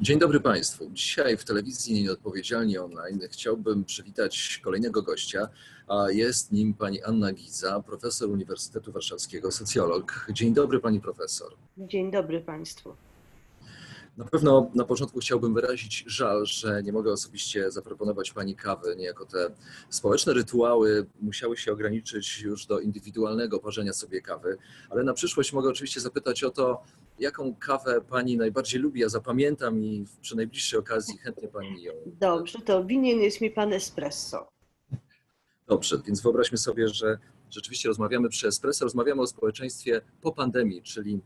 Dzień 0.00 0.18
dobry 0.18 0.40
Państwu. 0.40 0.90
Dzisiaj 0.92 1.36
w 1.36 1.44
telewizji 1.44 2.02
Nieodpowiedzialnie 2.02 2.82
Online 2.82 3.20
chciałbym 3.30 3.84
przywitać 3.84 4.60
kolejnego 4.64 5.02
gościa, 5.02 5.48
a 5.88 6.10
jest 6.10 6.52
nim 6.52 6.74
pani 6.74 7.02
Anna 7.02 7.32
Giza, 7.32 7.82
profesor 7.82 8.30
Uniwersytetu 8.30 8.92
Warszawskiego, 8.92 9.50
socjolog. 9.50 10.26
Dzień 10.32 10.54
dobry 10.54 10.80
pani 10.80 11.00
profesor. 11.00 11.52
Dzień 11.78 12.10
dobry 12.10 12.40
Państwu. 12.40 12.96
Na 14.16 14.24
pewno 14.24 14.70
na 14.74 14.84
początku 14.84 15.20
chciałbym 15.20 15.54
wyrazić 15.54 16.04
żal, 16.06 16.46
że 16.46 16.82
nie 16.82 16.92
mogę 16.92 17.12
osobiście 17.12 17.70
zaproponować 17.70 18.32
Pani 18.32 18.56
kawy. 18.56 18.96
Niejako 18.96 19.26
te 19.26 19.50
społeczne 19.90 20.32
rytuały 20.32 21.06
musiały 21.20 21.56
się 21.56 21.72
ograniczyć 21.72 22.40
już 22.40 22.66
do 22.66 22.80
indywidualnego 22.80 23.58
parzenia 23.58 23.92
sobie 23.92 24.20
kawy, 24.22 24.58
ale 24.90 25.04
na 25.04 25.14
przyszłość 25.14 25.52
mogę 25.52 25.68
oczywiście 25.68 26.00
zapytać 26.00 26.44
o 26.44 26.50
to, 26.50 26.82
jaką 27.18 27.54
kawę 27.54 28.00
Pani 28.00 28.36
najbardziej 28.36 28.80
lubi. 28.80 29.00
Ja 29.00 29.08
zapamiętam 29.08 29.84
i 29.84 30.06
przy 30.20 30.36
najbliższej 30.36 30.78
okazji 30.78 31.18
chętnie 31.18 31.48
Pani 31.48 31.82
ją. 31.82 31.92
Dobrze, 32.06 32.58
to 32.58 32.84
winien 32.84 33.20
jest 33.20 33.40
mi 33.40 33.50
Pan 33.50 33.72
espresso. 33.72 34.48
Dobrze, 35.66 36.02
więc 36.06 36.20
wyobraźmy 36.20 36.58
sobie, 36.58 36.88
że 36.88 37.18
rzeczywiście 37.50 37.88
rozmawiamy 37.88 38.28
przy 38.28 38.48
espresso, 38.48 38.84
rozmawiamy 38.84 39.22
o 39.22 39.26
społeczeństwie 39.26 40.00
po 40.20 40.32
pandemii, 40.32 40.82
czyli 40.82 41.20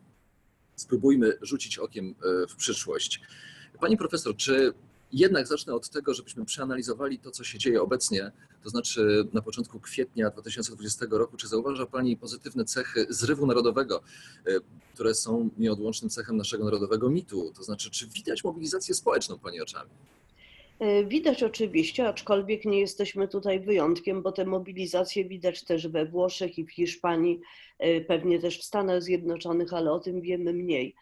spróbujmy 0.81 1.39
rzucić 1.43 1.79
okiem 1.79 2.15
e, 2.45 2.47
w 2.47 2.57
przyszłość. 2.57 3.21
Pani 3.81 3.97
profesor, 3.97 4.37
czy 4.37 4.73
jednak 5.13 5.47
zacznę 5.47 5.75
od 5.75 5.91
tego, 5.91 6.15
żebyśmy 6.15 6.45
przeanalizowali 6.45 7.19
to, 7.19 7.31
co 7.31 7.45
się 7.45 7.59
dzieje 7.59 7.83
obecnie, 7.83 8.33
to 8.63 8.71
znaczy 8.71 9.29
na 9.33 9.43
początku 9.43 9.81
kwietnia 9.81 10.31
2020 10.31 11.07
roku. 11.11 11.37
Czy 11.37 11.49
zauważa 11.49 11.87
Pani 11.87 12.17
pozytywne 12.17 12.65
cechy 12.65 13.07
zrywu 13.09 13.47
narodowego, 13.47 14.03
e, 14.47 14.51
które 14.95 15.15
są 15.15 15.51
nieodłącznym 15.59 16.11
cechem 16.11 16.37
naszego 16.37 16.65
narodowego 16.65 17.11
mitu? 17.11 17.53
To 17.57 17.63
znaczy, 17.63 17.91
czy 17.91 18.09
widać 18.09 18.45
mobilizację 18.45 18.95
społeczną 18.95 19.39
Pani 19.39 19.61
oczami? 19.61 19.91
E, 20.81 21.05
widać 21.05 21.43
oczywiście, 21.43 22.09
aczkolwiek 22.09 22.65
nie 22.65 22.81
jesteśmy 22.81 23.29
tutaj 23.29 23.61
wyjątkiem, 23.61 24.23
bo 24.23 24.33
te 24.33 24.45
mobilizacje 24.45 25.25
widać 25.25 25.65
też 25.65 25.89
we 25.89 26.07
Włoszech 26.07 26.59
i 26.59 26.65
w 26.65 26.73
Hiszpanii, 26.73 27.41
e, 27.79 28.01
pewnie 28.01 28.39
też 28.39 28.59
w 28.59 28.65
Stanach 28.65 29.03
Zjednoczonych, 29.03 29.73
ale 29.73 29.93
o 29.93 30.01
tym 30.01 30.21
wiemy 30.21 30.53
mniej. 30.53 30.95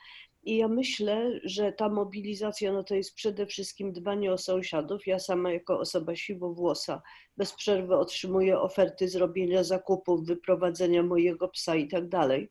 I 0.43 0.57
ja 0.57 0.69
myślę, 0.69 1.41
że 1.45 1.73
ta 1.73 1.89
mobilizacja 1.89 2.73
no 2.73 2.85
to 2.85 2.95
jest 2.95 3.15
przede 3.15 3.47
wszystkim 3.47 3.93
dbanie 3.93 4.33
o 4.33 4.39
sąsiadów. 4.39 5.07
Ja 5.07 5.19
sama 5.19 5.53
jako 5.53 5.81
osoba 5.81 6.17
siwowłosa 6.17 7.03
bez 7.37 7.53
przerwy 7.53 7.97
otrzymuję 7.97 8.61
oferty 8.61 9.09
zrobienia 9.09 9.65
zakupów, 9.65 10.27
wyprowadzenia 10.27 11.03
mojego 11.03 11.49
psa 11.49 11.77
i 11.77 11.89
tak 11.89 12.09
dalej. 12.09 12.49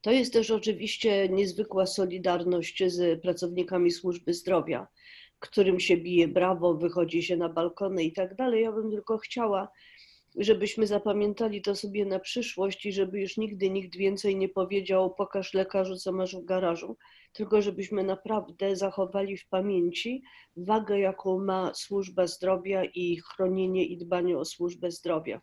To 0.00 0.12
jest 0.12 0.32
też 0.32 0.50
oczywiście 0.50 1.28
niezwykła 1.28 1.86
solidarność 1.86 2.82
z 2.86 3.22
pracownikami 3.22 3.90
służby 3.90 4.34
zdrowia 4.34 4.86
którym 5.44 5.80
się 5.80 5.96
bije 5.96 6.28
brawo, 6.28 6.74
wychodzi 6.74 7.22
się 7.22 7.36
na 7.36 7.48
balkony 7.48 8.04
i 8.04 8.12
tak 8.12 8.34
dalej. 8.34 8.62
Ja 8.62 8.72
bym 8.72 8.90
tylko 8.90 9.18
chciała, 9.18 9.68
żebyśmy 10.36 10.86
zapamiętali 10.86 11.62
to 11.62 11.74
sobie 11.74 12.04
na 12.04 12.18
przyszłość 12.18 12.86
i 12.86 12.92
żeby 12.92 13.20
już 13.20 13.36
nigdy 13.36 13.70
nikt 13.70 13.96
więcej 13.96 14.36
nie 14.36 14.48
powiedział 14.48 15.14
pokaż 15.14 15.54
lekarzu, 15.54 15.96
co 15.96 16.12
masz 16.12 16.36
w 16.36 16.44
garażu, 16.44 16.96
tylko 17.32 17.62
żebyśmy 17.62 18.04
naprawdę 18.04 18.76
zachowali 18.76 19.36
w 19.36 19.48
pamięci 19.48 20.22
wagę, 20.56 20.98
jaką 20.98 21.38
ma 21.38 21.74
służba 21.74 22.26
zdrowia 22.26 22.84
i 22.84 23.16
chronienie 23.16 23.84
i 23.86 23.98
dbanie 23.98 24.38
o 24.38 24.44
służbę 24.44 24.90
zdrowia. 24.90 25.40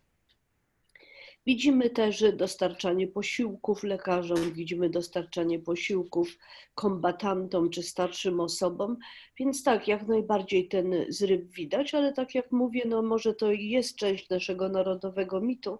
Widzimy 1.46 1.90
też 1.90 2.24
dostarczanie 2.32 3.08
posiłków 3.08 3.82
lekarzom, 3.82 4.52
widzimy 4.52 4.90
dostarczanie 4.90 5.58
posiłków 5.58 6.38
kombatantom 6.74 7.70
czy 7.70 7.82
starszym 7.82 8.40
osobom, 8.40 8.96
więc 9.38 9.64
tak, 9.64 9.88
jak 9.88 10.08
najbardziej 10.08 10.68
ten 10.68 10.94
zryw 11.08 11.50
widać, 11.50 11.94
ale 11.94 12.12
tak 12.12 12.34
jak 12.34 12.52
mówię, 12.52 12.82
no 12.86 13.02
może 13.02 13.34
to 13.34 13.52
jest 13.52 13.96
część 13.96 14.28
naszego 14.28 14.68
narodowego 14.68 15.40
mitu, 15.40 15.78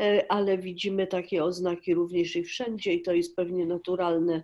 e, 0.00 0.32
ale 0.32 0.58
widzimy 0.58 1.06
takie 1.06 1.44
oznaki 1.44 1.94
również 1.94 2.36
i 2.36 2.44
wszędzie 2.44 2.94
i 2.94 3.02
to 3.02 3.12
jest 3.12 3.36
pewnie 3.36 3.66
naturalne 3.66 4.42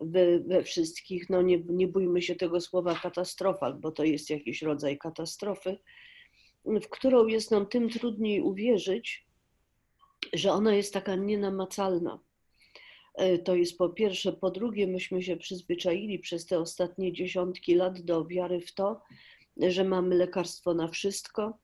we, 0.00 0.38
we 0.40 0.62
wszystkich. 0.62 1.30
No 1.30 1.42
nie, 1.42 1.62
nie 1.68 1.88
bójmy 1.88 2.22
się 2.22 2.34
tego 2.34 2.60
słowa 2.60 2.94
katastrofa, 2.94 3.72
bo 3.72 3.92
to 3.92 4.04
jest 4.04 4.30
jakiś 4.30 4.62
rodzaj 4.62 4.98
katastrofy, 4.98 5.78
w 6.64 6.88
którą 6.88 7.26
jest 7.26 7.50
nam 7.50 7.66
tym 7.66 7.90
trudniej 7.90 8.40
uwierzyć, 8.40 9.27
że 10.32 10.52
ona 10.52 10.74
jest 10.74 10.94
taka 10.94 11.16
nienamacalna. 11.16 12.18
E, 13.18 13.38
to 13.38 13.54
jest 13.54 13.78
po 13.78 13.88
pierwsze. 13.88 14.32
Po 14.32 14.50
drugie, 14.50 14.86
myśmy 14.86 15.22
się 15.22 15.36
przyzwyczaili 15.36 16.18
przez 16.18 16.46
te 16.46 16.58
ostatnie 16.58 17.12
dziesiątki 17.12 17.74
lat 17.74 18.00
do 18.00 18.26
wiary 18.26 18.60
w 18.60 18.74
to, 18.74 19.00
że 19.56 19.84
mamy 19.84 20.16
lekarstwo 20.16 20.74
na 20.74 20.88
wszystko, 20.88 21.58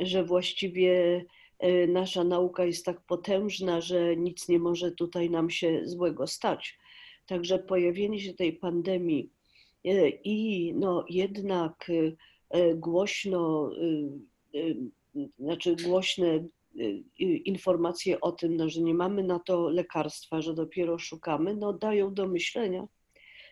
że 0.00 0.24
właściwie 0.24 1.24
e, 1.58 1.86
nasza 1.86 2.24
nauka 2.24 2.64
jest 2.64 2.84
tak 2.84 3.00
potężna, 3.00 3.80
że 3.80 4.16
nic 4.16 4.48
nie 4.48 4.58
może 4.58 4.92
tutaj 4.92 5.30
nam 5.30 5.50
się 5.50 5.80
złego 5.84 6.26
stać. 6.26 6.78
Także 7.26 7.58
pojawienie 7.58 8.20
się 8.20 8.34
tej 8.34 8.52
pandemii 8.52 9.30
e, 9.84 10.08
i 10.08 10.72
no 10.74 11.04
jednak 11.08 11.90
głośno, 12.74 13.70
znaczy 15.38 15.76
głośne 15.76 16.44
informacje 17.44 18.20
o 18.20 18.32
tym, 18.32 18.56
no, 18.56 18.68
że 18.68 18.80
nie 18.80 18.94
mamy 18.94 19.22
na 19.22 19.38
to 19.38 19.68
lekarstwa, 19.68 20.40
że 20.40 20.54
dopiero 20.54 20.98
szukamy, 20.98 21.56
no, 21.56 21.72
dają 21.72 22.14
do 22.14 22.28
myślenia. 22.28 22.86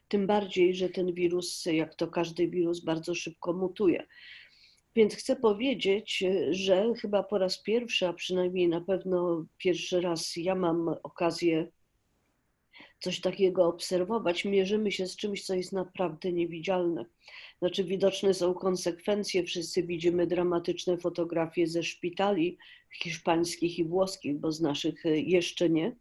Tym 0.08 0.26
bardziej, 0.26 0.74
że 0.74 0.88
ten 0.88 1.14
wirus, 1.14 1.66
jak 1.66 1.94
to 1.94 2.08
każdy 2.08 2.48
wirus, 2.48 2.84
bardzo 2.84 3.14
szybko 3.14 3.52
mutuje. 3.52 4.06
Więc 4.96 5.14
chcę 5.14 5.36
powiedzieć, 5.36 6.24
że 6.50 6.92
chyba 7.00 7.22
po 7.22 7.38
raz 7.38 7.62
pierwszy, 7.62 8.06
a 8.06 8.12
przynajmniej 8.12 8.68
na 8.68 8.80
pewno 8.80 9.46
pierwszy 9.58 10.00
raz 10.00 10.36
ja 10.36 10.54
mam 10.54 10.88
okazję 11.02 11.68
coś 13.02 13.20
takiego 13.20 13.66
obserwować, 13.66 14.44
mierzymy 14.44 14.92
się 14.92 15.06
z 15.06 15.16
czymś, 15.16 15.44
co 15.44 15.54
jest 15.54 15.72
naprawdę 15.72 16.32
niewidzialne. 16.32 17.04
Znaczy, 17.58 17.84
widoczne 17.84 18.34
są 18.34 18.54
konsekwencje. 18.54 19.44
Wszyscy 19.44 19.82
widzimy 19.82 20.26
dramatyczne 20.26 20.98
fotografie 20.98 21.66
ze 21.66 21.82
szpitali 21.82 22.58
hiszpańskich 23.02 23.78
i 23.78 23.84
włoskich, 23.84 24.38
bo 24.38 24.52
z 24.52 24.60
naszych 24.60 25.06
e, 25.06 25.18
jeszcze 25.18 25.70
nie. 25.70 25.96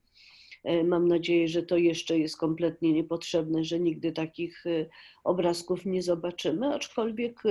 E, 0.64 0.84
mam 0.84 1.08
nadzieję, 1.08 1.48
że 1.48 1.64
to 1.64 1.78
jeszcze 1.78 2.20
jest 2.20 2.38
kompletnie 2.38 2.94
niepotrzebne, 2.94 3.64
że 3.64 3.80
nigdy 3.80 4.12
takich 4.12 4.66
e, 4.66 4.86
obrazków 5.24 5.86
nie 5.86 6.04
zobaczymy, 6.04 6.68
aczkolwiek 6.68 7.44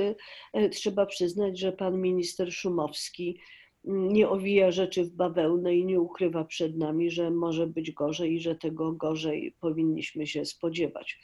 trzeba 0.72 1.06
przyznać, 1.06 1.59
że 1.59 1.72
pan 1.72 2.00
minister 2.00 2.53
Szumowski 2.53 3.41
nie 3.85 4.29
owija 4.29 4.71
rzeczy 4.71 5.05
w 5.05 5.11
bawełnę 5.11 5.77
i 5.77 5.85
nie 5.85 6.01
ukrywa 6.01 6.45
przed 6.45 6.77
nami, 6.77 7.11
że 7.11 7.31
może 7.31 7.67
być 7.67 7.93
gorzej 7.93 8.34
i 8.34 8.41
że 8.41 8.54
tego 8.54 8.93
gorzej 8.93 9.54
powinniśmy 9.60 10.27
się 10.27 10.45
spodziewać. 10.45 11.21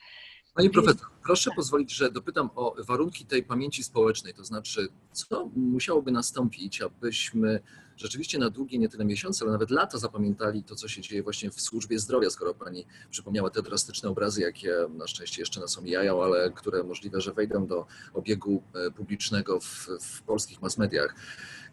Pani 0.54 0.70
profesor, 0.70 1.06
proszę 1.24 1.50
pozwolić, 1.56 1.94
że 1.94 2.10
dopytam 2.10 2.50
o 2.54 2.74
warunki 2.86 3.26
tej 3.26 3.42
pamięci 3.42 3.82
społecznej, 3.82 4.34
to 4.34 4.44
znaczy, 4.44 4.88
co 5.12 5.50
musiałoby 5.56 6.10
nastąpić, 6.12 6.82
abyśmy 6.82 7.60
rzeczywiście 7.96 8.38
na 8.38 8.50
długie, 8.50 8.78
nie 8.78 8.88
tyle 8.88 9.04
miesiące, 9.04 9.44
ale 9.44 9.52
nawet 9.52 9.70
lata 9.70 9.98
zapamiętali 9.98 10.62
to, 10.62 10.74
co 10.74 10.88
się 10.88 11.02
dzieje 11.02 11.22
właśnie 11.22 11.50
w 11.50 11.60
służbie 11.60 11.98
zdrowia, 11.98 12.30
skoro 12.30 12.54
pani 12.54 12.86
przypomniała 13.10 13.50
te 13.50 13.62
drastyczne 13.62 14.08
obrazy, 14.08 14.40
jakie 14.40 14.74
na 14.90 15.06
szczęście 15.06 15.42
jeszcze 15.42 15.60
nas 15.60 15.78
omijają, 15.78 16.22
ale 16.22 16.50
które 16.50 16.82
możliwe, 16.82 17.20
że 17.20 17.32
wejdą 17.32 17.66
do 17.66 17.86
obiegu 18.14 18.62
e, 18.74 18.90
publicznego 18.90 19.60
w, 19.60 19.88
w 20.00 20.22
polskich 20.22 20.62
mass 20.62 20.78
mediach. 20.78 21.14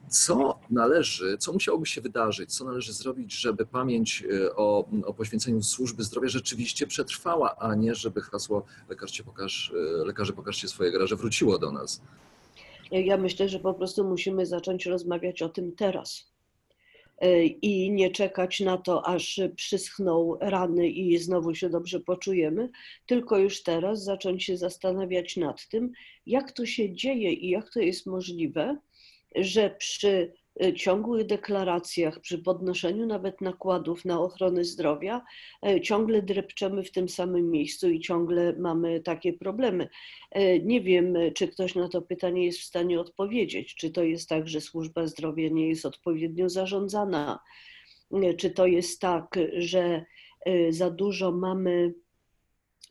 Co 0.09 0.59
należy, 0.69 1.37
co 1.37 1.53
musiałoby 1.53 1.85
się 1.85 2.01
wydarzyć, 2.01 2.55
co 2.55 2.65
należy 2.65 2.93
zrobić, 2.93 3.33
żeby 3.33 3.65
pamięć 3.65 4.23
e, 4.45 4.55
o, 4.55 4.89
o 5.05 5.13
poświęceniu 5.13 5.61
służby 5.63 6.03
zdrowia 6.03 6.29
rzeczywiście 6.29 6.87
przetrwała, 6.87 7.55
a 7.59 7.75
nie 7.75 7.95
żeby 7.95 8.21
hasło 8.21 8.65
lekarze, 8.89 9.23
pokaż, 9.23 9.73
e, 10.01 10.05
lekarze 10.05 10.33
pokażcie 10.33 10.67
swoje 10.67 10.91
garaże 10.91 11.15
wróciło 11.15 11.57
do 11.59 11.71
nas? 11.71 12.01
Ja 12.91 13.17
myślę, 13.17 13.49
że 13.49 13.59
po 13.59 13.73
prostu 13.73 14.03
musimy 14.03 14.45
zacząć 14.45 14.85
rozmawiać 14.85 15.41
o 15.41 15.49
tym 15.49 15.75
teraz. 15.75 16.33
e, 17.21 17.45
i 17.45 17.91
nie 17.91 18.11
czekać 18.11 18.59
na 18.59 18.77
to, 18.77 19.07
aż 19.07 19.39
przyschną 19.55 20.37
rany 20.41 20.89
i 20.89 21.17
znowu 21.17 21.55
się 21.55 21.69
dobrze 21.69 21.99
poczujemy, 21.99 22.69
tylko 23.05 23.37
już 23.37 23.63
teraz 23.63 24.03
zacząć 24.03 24.43
się 24.43 24.57
zastanawiać 24.57 25.37
nad 25.37 25.67
tym, 25.67 25.91
jak 26.25 26.51
to 26.51 26.65
się 26.65 26.93
dzieje 26.95 27.33
i 27.33 27.49
jak 27.49 27.69
to 27.73 27.79
jest 27.79 28.05
możliwe, 28.05 28.77
że 29.35 29.69
przy 29.69 30.33
Y, 30.61 30.73
ciągłych 30.73 31.25
deklaracjach, 31.25 32.19
przy 32.19 32.37
podnoszeniu 32.37 33.05
nawet 33.05 33.41
nakładów 33.41 34.05
na 34.05 34.21
ochronę 34.21 34.63
zdrowia, 34.63 35.21
y, 35.67 35.81
ciągle 35.81 36.21
drepczemy 36.21 36.83
w 36.83 36.91
tym 36.91 37.09
samym 37.09 37.51
miejscu 37.51 37.89
i 37.89 37.99
ciągle 37.99 38.55
mamy 38.59 38.99
takie 38.99 39.33
problemy. 39.33 39.89
Y, 40.37 40.61
nie 40.65 40.81
wiem, 40.81 41.13
czy 41.35 41.47
ktoś 41.47 41.75
na 41.75 41.89
to 41.89 42.01
pytanie 42.01 42.45
jest 42.45 42.59
w 42.59 42.63
stanie 42.63 42.99
odpowiedzieć. 42.99 43.75
Czy 43.75 43.91
to 43.91 44.03
jest 44.03 44.29
tak, 44.29 44.47
że 44.47 44.61
służba 44.61 45.07
zdrowia 45.07 45.49
nie 45.49 45.69
jest 45.69 45.85
odpowiednio 45.85 46.49
zarządzana? 46.49 47.39
Czy 48.37 48.49
to 48.49 48.67
jest 48.67 49.01
tak, 49.01 49.39
że 49.57 50.05
za 50.69 50.89
dużo 50.89 51.31
mamy 51.31 51.93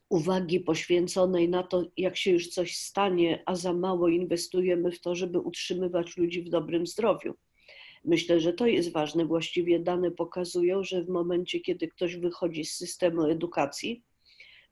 uwagi 0.08 0.60
poświęconej 0.60 1.48
na 1.48 1.62
to, 1.62 1.84
jak 1.96 2.16
się 2.16 2.30
już 2.30 2.48
coś 2.48 2.76
stanie, 2.76 3.42
a 3.46 3.56
za 3.56 3.72
mało 3.72 4.08
inwestujemy 4.08 4.92
w 4.92 5.00
to, 5.00 5.14
żeby 5.14 5.38
utrzymywać 5.38 6.16
ludzi 6.16 6.42
w 6.42 6.48
dobrym 6.48 6.86
zdrowiu? 6.86 7.34
Myślę, 8.04 8.40
że 8.40 8.52
to 8.52 8.66
jest 8.66 8.92
ważne. 8.92 9.24
Właściwie 9.24 9.80
dane 9.80 10.10
pokazują, 10.10 10.84
że 10.84 11.04
w 11.04 11.08
momencie, 11.08 11.60
kiedy 11.60 11.88
ktoś 11.88 12.16
wychodzi 12.16 12.64
z 12.64 12.76
systemu 12.76 13.24
edukacji, 13.24 14.02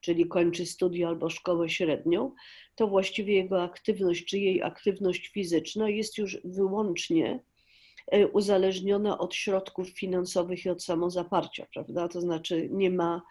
czyli 0.00 0.26
kończy 0.28 0.66
studia 0.66 1.08
albo 1.08 1.30
szkołę 1.30 1.68
średnią, 1.68 2.34
to 2.74 2.86
właściwie 2.86 3.34
jego 3.34 3.62
aktywność 3.62 4.24
czy 4.24 4.38
jej 4.38 4.62
aktywność 4.62 5.28
fizyczna 5.28 5.88
jest 5.88 6.18
już 6.18 6.38
wyłącznie 6.44 7.42
e, 8.06 8.28
uzależniona 8.28 9.18
od 9.18 9.34
środków 9.34 9.88
finansowych 9.88 10.64
i 10.64 10.70
od 10.70 10.84
samozaparcia, 10.84 11.66
prawda? 11.74 12.08
To 12.08 12.20
znaczy 12.20 12.68
nie 12.72 12.90
ma 12.90 13.22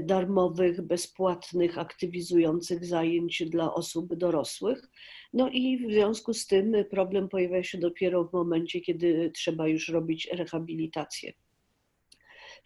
darmowych, 0.00 0.82
bezpłatnych, 0.82 1.78
aktywizujących 1.78 2.84
zajęć 2.84 3.42
dla 3.46 3.74
osób 3.74 4.14
dorosłych. 4.14 4.90
No 5.32 5.50
i 5.50 5.78
w 5.78 5.92
związku 5.92 6.34
z 6.34 6.46
tym 6.46 6.74
problem 6.90 7.28
pojawia 7.28 7.62
się 7.62 7.78
dopiero 7.78 8.24
w 8.24 8.32
momencie, 8.32 8.80
kiedy 8.80 9.30
trzeba 9.34 9.68
już 9.68 9.88
robić 9.88 10.28
rehabilitację. 10.32 11.32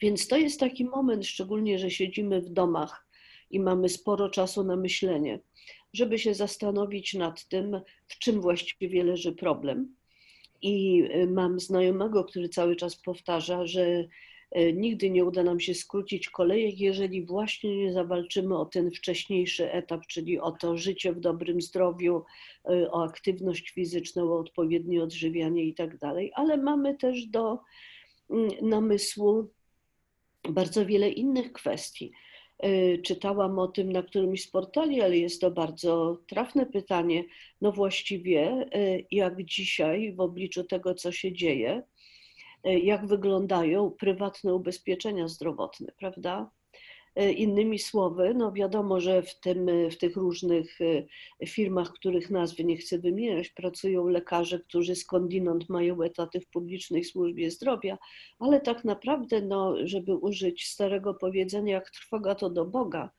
Więc 0.02 0.28
to 0.28 0.36
jest 0.36 0.60
taki 0.60 0.84
moment, 0.84 1.26
szczególnie, 1.26 1.78
że 1.78 1.90
siedzimy 1.90 2.40
w 2.40 2.50
domach 2.50 3.06
i 3.50 3.60
mamy 3.60 3.88
sporo 3.88 4.30
czasu 4.30 4.64
na 4.64 4.76
myślenie, 4.76 5.40
żeby 5.92 6.18
się 6.18 6.34
zastanowić 6.34 7.14
nad 7.14 7.48
tym, 7.48 7.80
w 8.06 8.18
czym 8.18 8.40
właściwie 8.40 9.04
leży 9.04 9.32
problem. 9.32 9.94
I 10.62 11.04
e, 11.10 11.26
mam 11.26 11.60
znajomego, 11.60 12.24
który 12.24 12.48
cały 12.48 12.76
czas 12.76 12.96
powtarza, 12.96 13.66
że 13.66 13.82
E, 13.84 14.08
nigdy 14.74 15.10
nie 15.10 15.24
uda 15.24 15.42
nam 15.42 15.60
się 15.60 15.74
skrócić 15.74 16.28
kolejek, 16.30 16.80
jeżeli 16.80 17.24
właśnie 17.24 17.76
nie 17.76 17.92
zawalczymy 17.92 18.58
o 18.58 18.64
ten 18.64 18.90
wcześniejszy 18.90 19.72
etap, 19.72 20.06
czyli 20.06 20.40
o 20.40 20.52
to 20.52 20.76
życie 20.76 21.12
w 21.12 21.20
dobrym 21.20 21.60
zdrowiu, 21.60 22.24
e, 22.64 22.90
o 22.90 23.04
aktywność 23.04 23.70
fizyczną, 23.70 24.32
o 24.32 24.38
odpowiednie 24.38 25.02
odżywianie 25.02 25.64
i 25.64 25.74
tak 25.74 25.98
dalej, 25.98 26.32
ale 26.34 26.56
mamy 26.56 26.96
też 26.96 27.26
do 27.26 27.58
mm, 28.30 28.50
namysłu 28.62 29.48
bardzo 30.50 30.86
wiele 30.86 31.10
innych 31.10 31.52
kwestii. 31.52 32.12
E, 32.58 32.98
czytałam 32.98 33.58
o 33.58 33.68
tym 33.68 33.92
na 33.92 34.02
którymś 34.02 34.42
z 34.42 34.50
portali, 34.50 35.00
ale 35.00 35.18
jest 35.18 35.40
to 35.40 35.50
bardzo 35.50 36.18
trafne 36.26 36.66
pytanie. 36.66 37.24
No 37.60 37.72
właściwie, 37.72 38.66
jak 39.10 39.44
dzisiaj 39.44 40.12
w 40.12 40.20
obliczu 40.20 40.64
tego, 40.64 40.94
co 40.94 41.12
się 41.12 41.32
dzieje, 41.32 41.82
E, 41.82 41.97
jak 42.74 43.06
wyglądają 43.06 43.90
prywatne 43.90 44.54
ubezpieczenia 44.54 45.28
zdrowotne, 45.28 45.92
prawda? 45.98 46.50
E, 47.18 47.32
innymi 47.32 47.78
słowy, 47.78 48.34
no 48.34 48.52
wiadomo, 48.52 49.00
że 49.00 49.22
w, 49.22 49.40
tym, 49.40 49.90
w 49.90 49.96
tych 49.96 50.16
różnych 50.16 50.78
e, 50.80 51.46
firmach, 51.46 51.92
których 51.92 52.30
nazwy 52.30 52.64
nie 52.64 52.76
chcę 52.76 52.98
wymieniać, 52.98 53.48
pracują 53.48 54.08
lekarze, 54.08 54.60
którzy 54.60 54.94
skądinąd 54.94 55.68
mają 55.68 56.02
etaty 56.02 56.40
w 56.40 56.48
publicznej 56.50 57.04
służbie 57.04 57.50
zdrowia, 57.50 57.98
ale 58.38 58.60
tak 58.60 58.84
naprawdę, 58.84 59.42
no, 59.42 59.74
żeby 59.86 60.16
użyć 60.16 60.66
starego 60.66 61.14
powiedzenia, 61.14 61.72
jak 61.72 61.90
trwoga 61.90 62.34
to 62.34 62.50
do 62.50 62.64
Boga, 62.64 63.10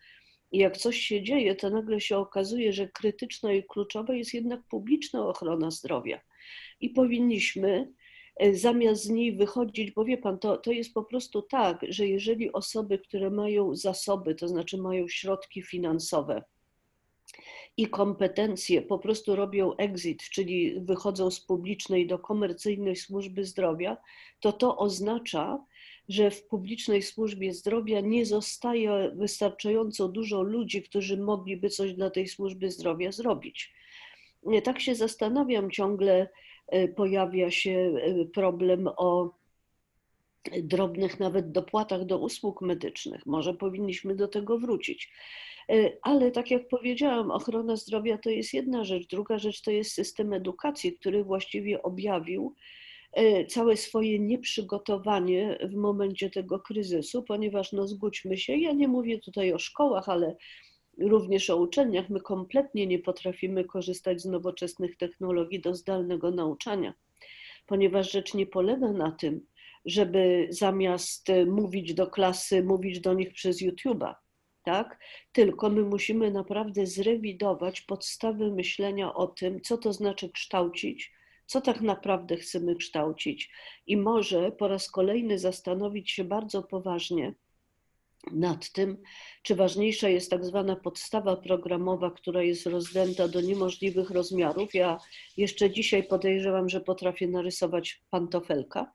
i 0.52 0.58
jak 0.58 0.78
coś 0.78 0.98
się 0.98 1.24
dzieje, 1.24 1.56
to 1.56 1.70
nagle 1.70 2.02
się 2.02 2.18
okazuje, 2.18 2.74
że 2.74 2.88
krytyczna 2.88 3.54
i 3.54 3.64
kluczowa 3.64 4.14
jest 4.14 4.34
jednak 4.34 4.62
publiczna 4.70 5.28
ochrona 5.28 5.72
zdrowia. 5.72 6.22
I 6.82 6.90
powinniśmy 6.90 7.92
zamiast 8.54 9.04
z 9.04 9.10
niej 9.10 9.36
wychodzić, 9.36 9.92
bo 9.92 10.06
wie 10.06 10.18
pan, 10.18 10.40
to, 10.40 10.58
to 10.58 10.72
jest 10.72 10.94
po 10.94 11.04
prostu 11.04 11.42
tak, 11.42 11.86
że 11.90 12.08
jeżeli 12.08 12.54
osoby, 12.54 13.00
które 13.00 13.30
mają 13.30 13.76
zasoby, 13.76 14.36
to 14.36 14.48
znaczy 14.48 14.78
mają 14.78 15.08
środki 15.08 15.62
finansowe, 15.62 16.44
i 17.78 17.88
kompetencje 17.88 18.82
po 18.82 19.00
prostu 19.00 19.36
robią 19.36 19.76
exit, 19.76 20.24
czyli 20.24 20.80
wychodzą 20.80 21.32
z 21.32 21.40
publicznej 21.40 22.08
do 22.08 22.20
komercyjnej 22.20 22.96
służby 22.96 23.46
zdrowia, 23.46 23.98
to 24.40 24.52
to 24.52 24.78
oznacza, 24.78 25.66
że 26.10 26.32
w 26.32 26.48
publicznej 26.48 27.02
służbie 27.02 27.54
zdrowia 27.54 28.02
nie 28.02 28.26
zostaje 28.26 29.12
wystarczająco 29.16 30.08
dużo 30.08 30.42
ludzi, 30.42 30.84
którzy 30.84 31.18
mogliby 31.18 31.70
coś 31.70 31.94
dla 31.94 32.10
tej 32.10 32.28
służby 32.28 32.72
zdrowia 32.72 33.12
zrobić. 33.12 33.74
Tak 34.64 34.80
się 34.80 34.96
zastanawiam 34.96 35.72
ciągle, 35.72 36.30
pojawia 36.96 37.52
się 37.52 37.72
e, 37.72 38.26
problem 38.26 38.90
o 38.98 39.34
drobnych 40.64 41.20
nawet 41.20 41.52
dopłatach 41.52 42.06
do 42.06 42.20
usług 42.20 42.62
medycznych. 42.62 43.26
Może 43.26 43.54
powinniśmy 43.54 44.16
do 44.16 44.28
tego 44.28 44.60
wrócić. 44.60 45.12
E, 45.70 45.92
ale 46.02 46.32
tak 46.32 46.52
jak 46.52 46.68
powiedziałam, 46.68 47.32
ochrona 47.32 47.76
zdrowia 47.76 48.18
to 48.18 48.30
jest 48.30 48.54
jedna 48.54 48.84
rzecz. 48.84 49.08
Druga 49.08 49.38
rzecz 49.38 49.62
to 49.62 49.72
jest 49.72 49.92
system 49.92 50.34
edukacji, 50.34 50.94
który 50.94 51.24
właściwie 51.24 51.84
objawił 51.84 52.56
całe 53.48 53.78
swoje 53.78 54.20
nieprzygotowanie 54.20 55.58
w 55.72 55.76
momencie 55.76 56.30
tego 56.30 56.60
kryzysu, 56.60 57.24
ponieważ 57.24 57.72
no 57.72 57.88
zgódźmy 57.88 58.38
się, 58.38 58.58
ja 58.58 58.72
nie 58.72 58.88
mówię 58.88 59.20
tutaj 59.20 59.54
o 59.54 59.60
szkołach, 59.60 60.10
ale 60.10 60.36
również 61.00 61.50
o 61.50 61.58
uczelniach, 61.58 62.10
my 62.10 62.22
kompletnie 62.22 62.88
nie 62.88 63.00
potrafimy 63.00 63.66
korzystać 63.66 64.22
z 64.22 64.26
nowoczesnych 64.26 64.98
technologii 64.98 65.62
do 65.62 65.76
zdalnego 65.76 66.32
nauczania, 66.32 66.94
ponieważ 67.66 68.12
rzecz 68.12 68.34
nie 68.34 68.46
polega 68.46 68.92
na 68.92 69.12
tym, 69.12 69.46
żeby 69.86 70.48
zamiast 70.50 71.28
mówić 71.48 71.94
do 71.94 72.08
klasy, 72.08 72.64
mówić 72.64 73.00
do 73.00 73.14
nich 73.14 73.34
przez 73.34 73.62
YouTube'a, 73.62 74.16
tak? 74.64 75.00
Tylko 75.32 75.70
my 75.70 75.82
musimy 75.82 76.32
naprawdę 76.32 76.86
zrewidować 76.86 77.82
podstawy 77.82 78.52
myślenia 78.52 79.14
o 79.14 79.28
tym, 79.28 79.62
co 79.62 79.78
to 79.78 79.94
znaczy 79.94 80.30
kształcić, 80.30 81.12
co 81.46 81.62
tak 81.62 81.82
naprawdę 81.82 82.38
chcemy 82.38 82.76
kształcić 82.76 83.52
i 83.88 83.98
może 83.98 84.52
po 84.52 84.68
raz 84.68 84.92
kolejny 84.92 85.40
zastanowić 85.40 86.12
się 86.12 86.24
bardzo 86.24 86.64
poważnie, 86.64 87.34
nad 88.32 88.72
tym, 88.72 88.98
czy 89.44 89.56
ważniejsza 89.56 90.10
jest 90.10 90.32
tak 90.32 90.46
zwana 90.46 90.76
podstawa 90.76 91.36
programowa, 91.36 92.12
która 92.12 92.44
jest 92.44 92.66
rozdęta 92.66 93.28
do 93.28 93.42
niemożliwych 93.42 94.10
rozmiarów. 94.10 94.74
Ja 94.74 94.98
jeszcze 95.38 95.72
dzisiaj 95.72 96.04
podejrzewam, 96.04 96.70
że 96.70 96.82
potrafię 96.82 97.28
narysować 97.28 98.02
pantofelka. 98.10 98.92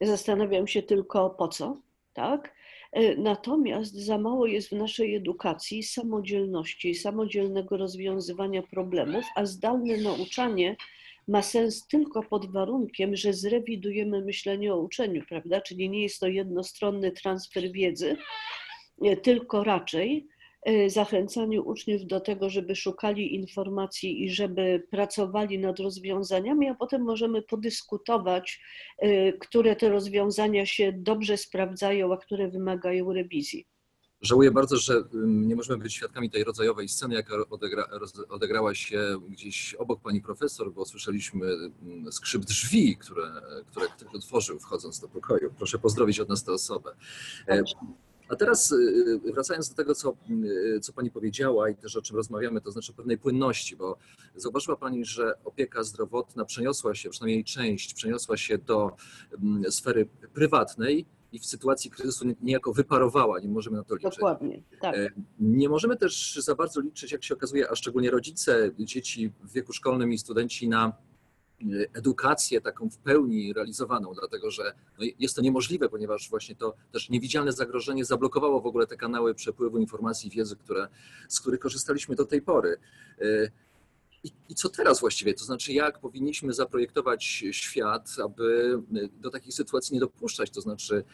Zastanawiam 0.00 0.66
się 0.66 0.82
tylko 0.82 1.30
po 1.30 1.48
co, 1.48 1.80
tak? 2.12 2.54
E, 2.92 3.16
natomiast 3.16 3.94
za 3.94 4.18
mało 4.18 4.46
jest 4.46 4.68
w 4.68 4.72
naszej 4.72 5.14
edukacji 5.14 5.82
samodzielności, 5.82 6.94
samodzielnego 6.94 7.76
rozwiązywania 7.76 8.62
problemów, 8.62 9.24
a 9.36 9.46
zdalne 9.46 9.96
nauczanie 9.96 10.76
ma 11.28 11.42
sens 11.42 11.86
tylko 11.86 12.22
pod 12.22 12.52
warunkiem, 12.52 13.16
że 13.16 13.32
zrewidujemy 13.32 14.24
myślenie 14.24 14.74
o 14.74 14.80
uczeniu, 14.80 15.22
prawda? 15.28 15.60
Czyli 15.60 15.90
nie 15.90 16.02
jest 16.02 16.20
to 16.20 16.26
jednostronny 16.26 17.12
transfer 17.12 17.72
wiedzy, 17.72 18.16
tylko 19.22 19.64
raczej 19.64 20.26
e, 20.62 20.90
zachęcanie 20.90 21.62
uczniów 21.62 22.06
do 22.06 22.20
tego, 22.20 22.50
żeby 22.50 22.76
szukali 22.76 23.34
informacji 23.34 24.24
i 24.24 24.30
żeby 24.30 24.86
pracowali 24.90 25.58
nad 25.58 25.78
rozwiązaniami, 25.80 26.68
a 26.68 26.74
potem 26.74 27.02
możemy 27.02 27.42
podyskutować, 27.42 28.60
e, 28.98 29.32
które 29.32 29.76
te 29.76 29.88
rozwiązania 29.88 30.66
się 30.66 30.92
dobrze 30.92 31.36
sprawdzają, 31.36 32.12
a 32.12 32.16
które 32.16 32.48
wymagają 32.48 33.12
rewizji. 33.12 33.66
Żałuję 34.20 34.50
bardzo, 34.50 34.76
że 34.76 35.02
nie 35.24 35.56
możemy 35.56 35.82
być 35.82 35.94
świadkami 35.94 36.30
tej 36.30 36.44
rodzajowej 36.44 36.88
sceny, 36.88 37.14
jaka 37.14 37.34
odegra, 37.50 37.88
odegrała 38.28 38.74
się 38.74 39.20
gdzieś 39.28 39.74
obok 39.74 40.00
pani 40.00 40.20
profesor, 40.22 40.72
bo 40.72 40.84
słyszeliśmy 40.84 41.46
skrzyp 42.10 42.44
drzwi, 42.44 42.96
które, 42.96 43.42
które 43.70 43.86
ktoś 43.86 44.14
otworzył 44.14 44.58
wchodząc 44.58 45.00
do 45.00 45.08
pokoju. 45.08 45.54
Proszę 45.58 45.78
pozdrowić 45.78 46.20
od 46.20 46.28
nas 46.28 46.44
tę 46.44 46.52
osobę. 46.52 46.94
E, 47.48 47.62
A 48.28 48.36
teraz 48.36 48.72
y, 48.72 49.20
wracając 49.34 49.68
do 49.68 49.74
tego, 49.74 49.94
co, 49.94 50.16
y, 50.76 50.80
co 50.80 50.92
Pani 50.92 51.10
powiedziała 51.10 51.70
i 51.70 51.76
też 51.76 51.96
o 51.96 52.02
czym 52.02 52.16
rozmawiamy, 52.16 52.60
to 52.60 52.70
znaczy 52.70 52.92
pewnej 52.92 53.18
płynności, 53.18 53.76
bo 53.76 53.98
zauważyła 54.36 54.76
Pani, 54.76 55.04
że 55.04 55.34
opieka 55.44 55.82
zdrowotna 55.84 56.44
przeniosła 56.44 56.94
się, 56.94 57.10
przynajmniej 57.10 57.44
część 57.44 57.94
przeniosła 57.94 58.36
się 58.36 58.58
do 58.58 58.96
sfery 59.70 60.08
prywatnej 60.34 61.06
i 61.32 61.38
w 61.38 61.46
sytuacji 61.46 61.90
kryzysu 61.90 62.24
niejako 62.42 62.72
wyparowała, 62.72 63.40
nie 63.40 63.48
możemy 63.48 63.76
na 63.76 63.84
to 63.84 63.94
liczyć. 63.94 64.16
Dokładnie, 64.16 64.62
tak. 64.80 64.96
E, 64.96 65.08
Nie 65.40 65.68
możemy 65.68 65.96
też 65.96 66.38
za 66.40 66.54
bardzo 66.54 66.80
liczyć, 66.80 67.12
jak 67.12 67.24
się 67.24 67.34
okazuje, 67.34 67.70
a 67.70 67.74
szczególnie 67.74 68.10
rodzice 68.10 68.70
dzieci 68.78 69.32
w 69.42 69.52
wieku 69.52 69.72
szkolnym 69.72 70.12
i 70.12 70.18
studenci 70.18 70.68
na 70.68 70.92
e, 71.60 71.64
edukację 71.94 72.60
taką 72.60 72.90
w 72.90 72.98
pełni 72.98 73.52
realizowaną, 73.52 74.12
dlatego 74.14 74.50
że 74.50 74.74
no 74.98 75.04
jest 75.18 75.36
to 75.36 75.42
niemożliwe, 75.42 75.88
ponieważ 75.88 76.30
właśnie 76.30 76.56
to 76.56 76.74
też 76.92 77.10
niewidzialne 77.10 77.52
zagrożenie 77.52 78.04
zablokowało 78.04 78.60
w 78.60 78.66
ogóle 78.66 78.86
te 78.86 78.96
kanały 78.96 79.34
przepływu 79.34 79.78
informacji 79.78 80.28
i 80.28 80.36
wiedzy, 80.36 80.56
które, 80.56 80.88
z 81.28 81.40
których 81.40 81.60
korzystaliśmy 81.60 82.14
do 82.16 82.24
tej 82.24 82.42
pory. 82.42 82.76
I, 84.26 84.30
I 84.48 84.54
co 84.54 84.68
teraz 84.68 85.00
właściwie? 85.00 85.34
To 85.34 85.44
znaczy, 85.44 85.72
jak 85.72 85.98
powinniśmy 85.98 86.52
zaprojektować 86.52 87.24
świat, 87.50 88.08
aby 88.24 88.78
do 89.20 89.30
takich 89.30 89.54
sytuacji 89.54 89.94
nie 89.94 90.00
dopuszczać? 90.00 90.50
To 90.50 90.60
znaczy, 90.60 91.04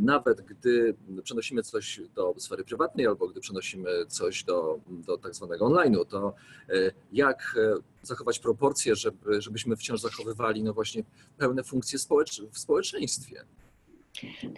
nawet 0.00 0.40
gdy 0.40 0.94
przenosimy 1.22 1.62
coś 1.62 2.00
do 2.14 2.34
sfery 2.38 2.64
prywatnej 2.64 3.06
albo 3.06 3.28
gdy 3.28 3.40
przenosimy 3.40 4.06
coś 4.08 4.44
do, 4.44 4.80
do 4.88 5.18
tak 5.18 5.34
zwanego 5.34 5.66
online'u, 5.66 6.06
to 6.06 6.34
e, 6.68 6.72
jak 7.12 7.56
e, 7.56 7.74
zachować 8.02 8.38
proporcje, 8.38 8.96
żeby, 8.96 9.42
żebyśmy 9.42 9.76
wciąż 9.76 10.00
zachowywali 10.00 10.62
no 10.62 10.74
właśnie 10.74 11.04
pełne 11.38 11.64
funkcje 11.64 11.98
społecz 11.98 12.42
w 12.52 12.58
społeczeństwie? 12.58 13.44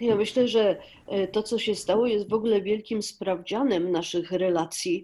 Ja 0.01 0.15
myślę, 0.15 0.47
że 0.47 0.77
to, 1.31 1.43
co 1.43 1.59
się 1.59 1.75
stało, 1.75 2.07
jest 2.07 2.29
w 2.29 2.33
ogóle 2.33 2.61
wielkim 2.61 3.01
sprawdzianem 3.01 3.91
naszych 3.91 4.31
relacji 4.31 5.03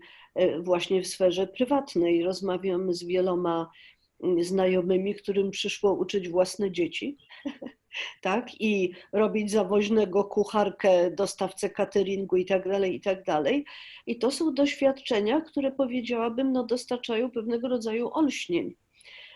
właśnie 0.59 1.01
w 1.01 1.07
sferze 1.07 1.47
prywatnej. 1.47 2.23
Rozmawiam 2.23 2.93
z 2.93 3.03
wieloma 3.03 3.69
mm, 4.23 4.43
znajomymi, 4.43 5.15
którym 5.15 5.51
przyszło 5.51 5.93
uczyć 5.93 6.29
własne 6.29 6.71
dzieci 6.71 7.17
tak? 8.21 8.61
I 8.61 8.91
robić 9.13 9.51
zawoźnego 9.51 10.23
kucharkę, 10.23 11.11
dostawcę 11.11 11.69
cateringu 11.69 12.35
i 12.35 12.45
tak 12.45 12.69
dalej, 12.69 12.95
i 12.95 13.01
tak 13.01 13.23
dalej. 13.23 13.65
I 14.05 14.19
to 14.19 14.31
są 14.31 14.53
doświadczenia, 14.53 15.41
które 15.41 15.71
powiedziałabym, 15.71 16.51
no 16.51 16.63
dostarczają 16.63 17.31
pewnego 17.31 17.67
rodzaju 17.67 18.09
olśnień. 18.13 18.75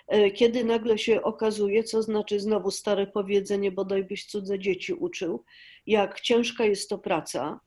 E, 0.07 0.31
kiedy 0.31 0.63
nagle 0.63 0.97
się 0.97 1.21
okazuje, 1.21 1.83
co 1.83 2.03
znaczy 2.03 2.39
znowu 2.39 2.71
stare 2.71 3.07
powiedzenie, 3.07 3.71
bodaj 3.71 4.03
byś 4.03 4.25
cudze 4.25 4.59
dzieci 4.59 4.93
uczył, 4.93 5.43
jak 5.85 6.21
ciężka 6.21 6.65
jest 6.65 6.89
to 6.89 6.97
praca, 6.97 7.59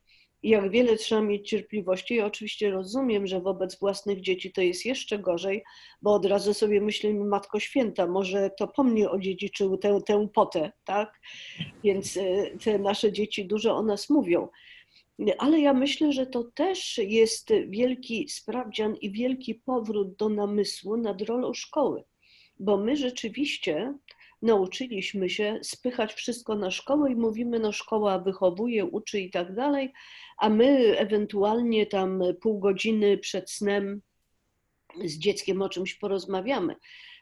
jak 0.48 0.70
wiele 0.70 0.96
trzeba 0.96 1.20
mieć 1.20 1.48
cierpliwości. 1.48 2.14
Ja 2.14 2.26
oczywiście 2.26 2.70
rozumiem, 2.70 3.26
że 3.26 3.40
wobec 3.40 3.78
własnych 3.78 4.20
dzieci 4.20 4.52
to 4.52 4.60
jest 4.60 4.84
jeszcze 4.84 5.18
gorzej, 5.18 5.64
bo 6.02 6.14
od 6.14 6.26
razu 6.26 6.54
sobie 6.54 6.80
myślimy, 6.80 7.24
Matko 7.24 7.60
Święta, 7.60 8.06
może 8.06 8.50
to 8.58 8.68
po 8.68 8.84
mnie 8.84 9.10
odziedziczył 9.10 9.76
tę, 9.76 10.00
tę 10.06 10.28
potę, 10.34 10.72
tak? 10.84 11.20
Więc 11.84 12.16
e, 12.16 12.50
te 12.64 12.78
nasze 12.78 13.12
dzieci 13.12 13.46
dużo 13.46 13.76
o 13.76 13.82
nas 13.82 14.10
mówią. 14.10 14.48
Ale 15.38 15.60
ja 15.60 15.74
myślę, 15.74 16.12
że 16.12 16.26
to 16.26 16.44
też 16.44 16.98
jest 16.98 17.48
wielki 17.68 18.28
sprawdzian 18.28 18.96
i 18.96 19.10
wielki 19.10 19.54
powrót 19.54 20.16
do 20.16 20.28
namysłu 20.28 20.96
nad 20.96 21.22
rolą 21.22 21.54
szkoły, 21.54 22.04
bo 22.58 22.76
my 22.76 22.96
rzeczywiście 22.96 23.94
nauczyliśmy 24.46 25.30
się 25.30 25.58
spychać 25.62 26.14
wszystko 26.14 26.54
na 26.54 26.70
szkołę 26.70 27.12
i 27.12 27.16
mówimy, 27.16 27.58
no 27.58 27.72
szkoła 27.72 28.18
wychowuje, 28.18 28.84
uczy 28.84 29.20
i 29.20 29.30
tak 29.30 29.54
dalej, 29.54 29.92
a 30.38 30.48
my 30.48 30.98
ewentualnie 30.98 31.86
tam 31.86 32.22
pół 32.40 32.58
godziny 32.58 33.18
przed 33.18 33.50
snem 33.50 34.02
z 35.04 35.18
dzieckiem 35.18 35.62
o 35.62 35.68
czymś 35.68 35.94
porozmawiamy. 35.94 36.76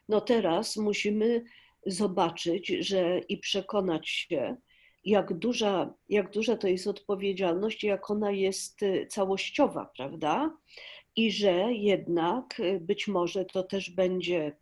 No 0.09 0.21
teraz 0.21 0.77
musimy 0.77 1.43
zobaczyć, 1.85 2.67
że 2.67 3.19
i 3.19 3.37
przekonać 3.37 4.09
się, 4.09 4.55
jak 5.05 5.33
duża, 5.33 5.93
jak 6.09 6.31
duża 6.31 6.57
to 6.57 6.67
jest 6.67 6.87
odpowiedzialność, 6.87 7.83
jak 7.83 8.09
ona 8.09 8.31
jest 8.31 8.79
całościowa, 9.09 9.91
prawda? 9.97 10.57
I 11.15 11.31
że 11.31 11.73
jednak 11.73 12.61
być 12.79 13.07
może 13.07 13.45
to 13.45 13.63
też 13.63 13.89
będzie 13.89 14.55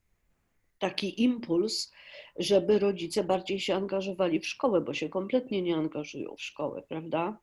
taki 0.80 1.24
impuls, 1.24 1.92
żeby 2.36 2.80
rodzice 2.80 3.24
bardziej 3.24 3.60
się 3.60 3.76
angażowali 3.76 4.40
w 4.40 4.48
szkołę, 4.48 4.82
bo 4.82 4.94
się 4.94 5.10
kompletnie 5.10 5.62
nie 5.62 5.76
angażują 5.76 6.36
w 6.36 6.42
szkołę, 6.42 6.84
prawda? 6.90 7.38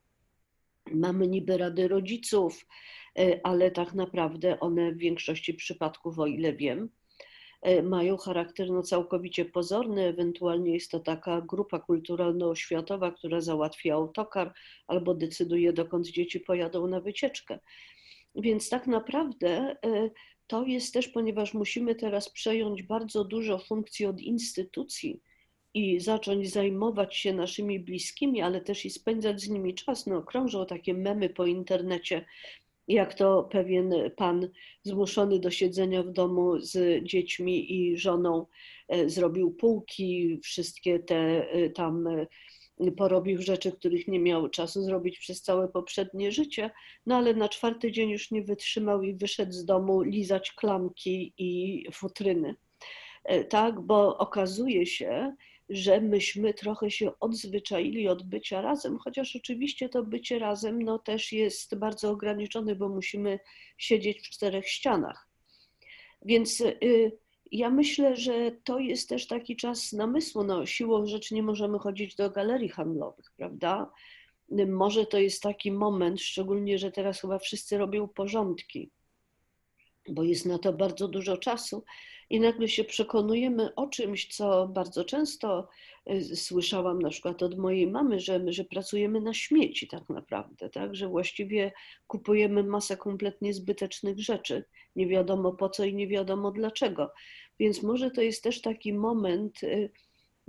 Mamy 0.93 1.29
niby 1.29 1.59
rady 1.59 1.89
rodziców, 1.89 2.67
e, 3.19 3.41
ale 3.43 3.71
tak 3.71 3.95
naprawdę 3.95 4.61
one 4.61 4.93
w 4.93 4.99
większości 4.99 5.55
przypadków, 5.55 6.19
o 6.19 6.27
ile 6.27 6.53
wiem, 6.53 6.89
e, 7.63 7.83
mają 7.83 8.17
charakter 8.17 8.71
no, 8.71 8.83
całkowicie 8.83 9.45
pozorny. 9.45 10.03
Ewentualnie 10.07 10.75
jest 10.75 10.91
to 10.91 11.01
taka 11.01 11.41
grupa 11.41 11.79
kulturalno-oświatowa, 11.79 13.13
która 13.13 13.41
załatwia 13.41 13.95
autokar 13.95 14.55
albo 14.87 15.15
decyduje, 15.15 15.73
dokąd 15.73 16.07
dzieci 16.07 16.41
pojadą 16.41 16.87
na 16.87 17.01
wycieczkę. 17.01 17.59
Więc 18.35 18.69
tak 18.69 18.87
naprawdę 18.87 19.77
e, 19.85 20.11
to 20.51 20.65
jest 20.65 20.95
też, 20.95 21.09
ponieważ 21.09 21.55
musimy 21.55 21.95
teraz 21.95 22.31
przejąć 22.31 22.83
bardzo 22.83 23.25
dużo 23.25 23.59
funkcji 23.59 24.07
od 24.07 24.21
instytucji 24.21 25.21
i 25.75 26.01
zacząć 26.01 26.51
zajmować 26.51 27.17
się 27.17 27.33
naszymi 27.33 27.81
bliskimi, 27.81 28.43
ale 28.43 28.61
też 28.61 28.85
i 28.85 28.91
spędzać 28.91 29.41
z 29.41 29.49
nimi 29.49 29.75
czas. 29.75 30.07
No, 30.07 30.23
krążą 30.23 30.67
takie 30.67 30.95
memy 30.95 31.29
po 31.29 31.47
internecie, 31.47 32.25
jak 32.89 33.15
to 33.15 33.49
pewien 33.53 33.95
pan 34.17 34.49
zmuszony 34.83 35.39
do 35.39 35.51
siedzenia 35.51 36.03
w 36.03 36.13
domu 36.13 36.59
z 36.59 37.05
dziećmi 37.05 37.73
i 37.75 37.97
żoną 37.97 38.47
e, 38.89 39.09
zrobił 39.09 39.51
półki, 39.51 40.41
wszystkie 40.43 40.99
te 40.99 41.51
e, 41.53 41.71
tam 41.71 42.07
e, 42.07 42.27
porobił 42.97 43.43
rzeczy, 43.43 43.73
których 43.73 44.09
nie 44.09 44.21
miał 44.21 44.49
czasu 44.49 44.83
zrobić 44.83 45.19
przez 45.19 45.43
całe 45.43 45.69
poprzednie 45.69 46.33
życie, 46.33 46.71
no 47.07 47.17
ale 47.17 47.35
na 47.35 47.49
czwarty 47.49 47.93
dzień 47.93 48.11
już 48.11 48.31
nie 48.31 48.43
wytrzymał 48.43 49.03
i 49.03 49.15
wyszedł 49.15 49.53
z 49.53 49.65
domu 49.65 50.03
lizać 50.03 50.53
klamki 50.53 51.35
i 51.39 51.85
futryny. 51.93 52.55
E, 53.25 53.45
tak, 53.45 53.81
bo 53.81 54.19
okazuje 54.19 54.87
się, 54.87 55.37
że 55.69 56.01
myśmy 56.01 56.55
trochę 56.55 56.91
się 56.91 57.11
odzwyczaili 57.21 58.09
od 58.09 58.23
bycia 58.23 58.63
razem, 58.63 58.99
chociaż 58.99 59.37
oczywiście 59.37 59.89
to 59.89 60.03
bycie 60.03 60.39
razem 60.39 60.83
no, 60.83 60.99
też 60.99 61.33
jest 61.33 61.75
bardzo 61.75 62.11
ograniczone, 62.11 62.75
bo 62.75 62.89
musimy 62.89 63.39
siedzieć 63.79 64.21
w 64.21 64.31
czterech 64.31 64.69
ścianach. 64.69 65.29
Więc 66.23 66.61
y, 66.61 67.19
ja 67.53 67.71
myślę, 67.71 68.17
że 68.17 68.53
to 68.65 68.79
jest 68.79 69.09
też 69.09 69.27
taki 69.27 69.57
czas 69.57 69.93
namysłu. 69.93 70.45
No, 70.45 70.67
siłą 70.67 71.07
rzeczy 71.07 71.35
nie 71.35 71.43
możemy 71.43 71.79
chodzić 71.79 72.15
do 72.15 72.31
galerii 72.31 72.69
handlowych, 72.69 73.33
prawda? 73.37 73.91
Może 74.69 75.07
to 75.07 75.19
jest 75.19 75.43
taki 75.43 75.73
moment, 75.73 76.21
szczególnie, 76.21 76.79
że 76.79 76.91
teraz 76.91 77.21
chyba 77.21 77.39
wszyscy 77.39 77.79
robią 77.79 78.09
porządki, 78.09 78.91
bo 80.09 80.23
jest 80.23 80.47
na 80.47 80.59
to 80.59 80.73
bardzo 80.73 81.09
dużo 81.09 81.37
czasu 81.37 81.85
i 82.31 82.41
nagle 82.41 82.69
się 82.69 82.85
przekonujemy 82.85 83.75
o 83.75 83.87
czymś, 83.87 84.37
co 84.37 84.69
bardzo 84.69 85.05
często 85.05 85.69
y, 86.11 86.37
słyszałam 86.37 87.03
na 87.03 87.11
przykład 87.11 87.43
od 87.43 87.59
mojej 87.59 87.87
mamy, 87.87 88.21
że, 88.21 88.53
że 88.53 88.65
pracujemy 88.65 89.21
na 89.21 89.35
śmieci 89.35 89.89
tak 89.89 90.09
naprawdę, 90.09 90.71
tak? 90.71 90.95
że 90.95 91.09
właściwie 91.09 91.73
kupujemy 92.07 92.65
masę 92.65 92.97
kompletnie 92.97 93.55
zbytecznych 93.55 94.21
rzeczy, 94.21 94.65
nie 94.97 95.07
wiadomo 95.07 95.53
po 95.53 95.69
co 95.69 95.85
i 95.85 95.95
nie 95.95 96.09
wiadomo 96.09 96.51
dlaczego. 96.51 97.13
Więc 97.59 97.83
może 97.83 98.11
to 98.11 98.23
jest 98.23 98.43
też 98.43 98.61
taki 98.61 98.93
moment 98.93 99.63
y, 99.63 99.91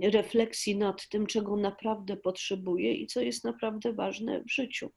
refleksji 0.00 0.76
nad 0.76 1.08
tym, 1.08 1.26
czego 1.26 1.56
naprawdę 1.56 2.16
potrzebuję 2.16 2.94
i 2.94 3.06
co 3.06 3.20
jest 3.20 3.44
naprawdę 3.44 3.92
ważne 3.92 4.44
w 4.44 4.52
życiu. 4.52 4.90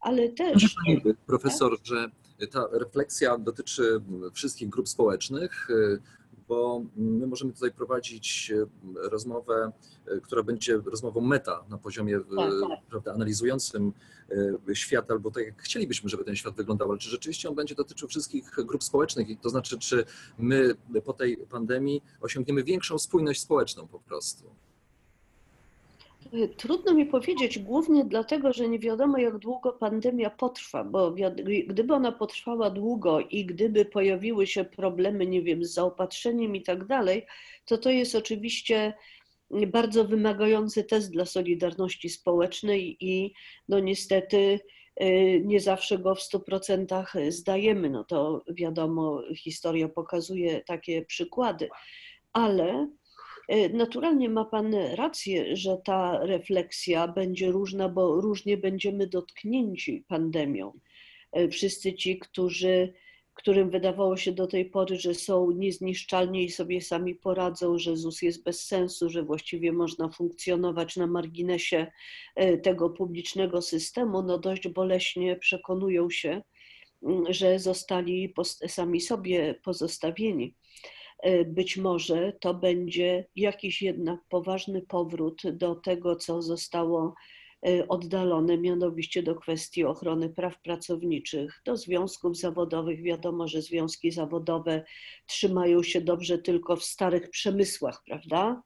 Ale 0.00 0.28
też. 0.28 0.74
Pani 0.86 1.00
profesor, 1.26 1.78
że 1.82 2.06
ta 2.50 2.68
refleksja 2.72 3.38
dotyczy 3.38 4.00
wszystkich 4.34 4.68
grup 4.68 4.88
społecznych, 4.88 5.70
y, 5.70 6.19
bo 6.50 6.82
my 6.96 7.26
możemy 7.26 7.52
tutaj 7.52 7.72
prowadzić 7.72 8.52
e, 8.54 8.66
rozmowę, 9.08 9.72
e, 10.06 10.20
która 10.20 10.42
będzie 10.42 10.76
rozmową 10.76 11.20
meta 11.20 11.64
na 11.68 11.78
poziomie 11.78 12.16
e, 12.16 12.20
tak, 12.36 12.50
tak. 12.68 12.78
Prawda, 12.90 13.14
analizującym 13.14 13.92
świat, 14.74 15.10
albo 15.10 15.30
tak 15.30 15.44
jak 15.44 15.62
chcielibyśmy, 15.62 16.08
żeby 16.08 16.24
ten 16.24 16.36
świat 16.36 16.54
wyglądał, 16.54 16.90
ale 16.90 16.98
czy 16.98 17.10
rzeczywiście 17.10 17.48
on 17.48 17.54
będzie 17.54 17.74
dotyczył 17.74 18.08
wszystkich 18.08 18.50
grup 18.50 18.84
społecznych, 18.84 19.40
to 19.40 19.48
znaczy, 19.48 19.78
czy 19.78 20.04
my 20.38 20.74
po 21.04 21.12
tej 21.12 21.36
pandemii 21.36 22.02
osiągniemy 22.20 22.64
większą 22.64 22.98
spójność 22.98 23.40
społeczną 23.40 23.88
po 23.88 24.00
prostu. 24.00 24.44
Trudno 26.56 26.94
mi 26.94 27.06
powiedzieć, 27.06 27.58
głównie 27.58 28.04
dlatego, 28.04 28.52
że 28.52 28.68
nie 28.68 28.78
wiadomo, 28.78 29.18
jak 29.18 29.38
długo 29.38 29.72
pandemia 29.72 30.30
potrwa, 30.30 30.84
bo 30.84 31.14
gdyby 31.66 31.94
ona 31.94 32.12
potrwała 32.12 32.70
długo 32.70 33.20
i 33.20 33.46
gdyby 33.46 33.84
pojawiły 33.84 34.46
się 34.46 34.64
problemy, 34.64 35.26
nie 35.26 35.42
wiem, 35.42 35.64
z 35.64 35.74
zaopatrzeniem 35.74 36.56
i 36.56 36.62
tak 36.62 36.86
dalej, 36.86 37.26
to 37.64 37.78
to 37.78 37.90
jest 37.90 38.14
oczywiście 38.14 38.94
bardzo 39.66 40.04
wymagający 40.04 40.84
test 40.84 41.10
dla 41.10 41.24
Solidarności 41.24 42.08
Społecznej 42.08 42.96
i 43.00 43.34
no 43.68 43.80
niestety 43.80 44.60
y, 45.02 45.42
nie 45.44 45.60
zawsze 45.60 45.98
go 45.98 46.14
w 46.14 46.20
100% 46.20 47.30
zdajemy. 47.30 47.90
No 47.90 48.04
to 48.04 48.44
wiadomo, 48.48 49.22
historia 49.36 49.88
pokazuje 49.88 50.60
takie 50.60 51.04
przykłady, 51.04 51.68
ale 52.32 52.88
naturalnie 53.72 54.28
ma 54.28 54.44
Pan 54.44 54.74
rację, 54.74 55.56
że 55.56 55.76
ta 55.84 56.26
refleksja 56.26 57.08
będzie 57.08 57.50
różna, 57.50 57.88
bo 57.88 58.20
różnie 58.20 58.56
będziemy 58.56 59.06
dotknięci 59.06 60.04
pandemią. 60.08 60.72
Y, 61.38 61.48
wszyscy 61.48 61.94
ci, 61.94 62.18
którzy 62.18 62.92
którym 63.40 63.70
wydawało 63.70 64.16
się 64.16 64.32
do 64.32 64.46
tej 64.46 64.64
pory, 64.64 64.96
że 64.96 65.14
są 65.14 65.50
niezniszczalni 65.50 66.44
i 66.44 66.50
sobie 66.50 66.80
sami 66.80 67.14
poradzą, 67.14 67.78
że 67.78 67.96
ZUS 67.96 68.22
jest 68.22 68.44
bez 68.44 68.66
sensu, 68.66 69.10
że 69.10 69.22
właściwie 69.22 69.72
można 69.72 70.08
funkcjonować 70.08 70.96
na 70.96 71.06
marginesie 71.06 71.86
e, 72.36 72.58
tego 72.58 72.90
publicznego 72.90 73.62
systemu, 73.62 74.22
no 74.22 74.38
dość 74.38 74.68
boleśnie 74.68 75.36
przekonują 75.36 76.10
się, 76.10 76.42
że 77.28 77.58
zostali 77.58 78.34
sami 78.66 79.00
sobie 79.00 79.54
pozostawieni. 79.64 80.54
E, 81.22 81.44
być 81.44 81.76
może 81.76 82.32
to 82.40 82.54
będzie 82.54 83.26
jakiś 83.36 83.82
jednak 83.82 84.20
poważny 84.28 84.82
powrót 84.82 85.42
do 85.52 85.74
tego, 85.74 86.16
co 86.16 86.42
zostało 86.42 87.14
Y, 87.68 87.88
oddalone, 87.88 88.58
mianowicie 88.58 89.22
do 89.22 89.34
kwestii 89.34 89.84
ochrony 89.84 90.30
praw 90.30 90.62
pracowniczych, 90.62 91.62
do 91.64 91.76
związków 91.76 92.36
zawodowych. 92.36 93.02
Wiadomo, 93.02 93.48
że 93.48 93.62
związki 93.62 94.10
zawodowe 94.10 94.84
trzymają 95.26 95.82
się 95.82 96.00
dobrze 96.00 96.38
tylko 96.38 96.76
w 96.76 96.84
starych 96.84 97.30
przemysłach, 97.30 98.02
prawda? 98.06 98.62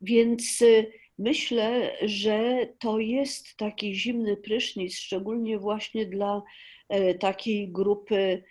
Więc 0.00 0.62
y, 0.62 0.92
myślę, 1.18 1.96
że 2.02 2.68
to 2.78 2.98
jest 2.98 3.56
taki 3.56 3.94
zimny 3.94 4.36
prysznic, 4.36 4.96
szczególnie 4.96 5.58
właśnie 5.58 6.06
dla 6.06 6.42
takiej 7.20 7.72
grupy 7.72 8.42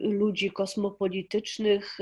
ludzi 0.00 0.50
kosmopolitycznych, 0.50 1.98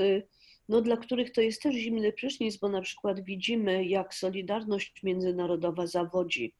no, 0.69 0.81
dla 0.81 0.97
których 0.97 1.31
to 1.31 1.41
jest 1.41 1.61
też 1.61 1.75
zimny 1.75 2.13
prysznic, 2.13 2.57
bo 2.57 2.69
na 2.69 2.81
przykład 2.81 3.23
widzimy, 3.23 3.85
jak 3.85 4.13
Solidarność 4.13 5.03
Międzynarodowa 5.03 5.87
zawodzi 5.87 6.53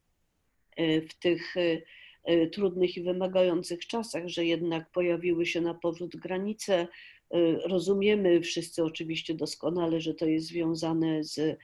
e, 0.77 1.01
w 1.01 1.13
tych 1.19 1.57
e, 1.57 1.81
e, 2.23 2.47
trudnych 2.47 2.97
i 2.97 3.03
wymagających 3.03 3.87
czasach, 3.87 4.27
że 4.27 4.45
jednak 4.45 4.91
pojawiły 4.91 5.45
się 5.45 5.61
na 5.61 5.73
powrót 5.73 6.15
granice. 6.15 6.87
Rozumiemy 7.65 8.41
wszyscy 8.41 8.83
oczywiście 8.83 9.33
doskonale, 9.33 10.01
że 10.01 10.13
to 10.13 10.25
jest 10.25 10.47
związane 10.47 11.23
z 11.23 11.57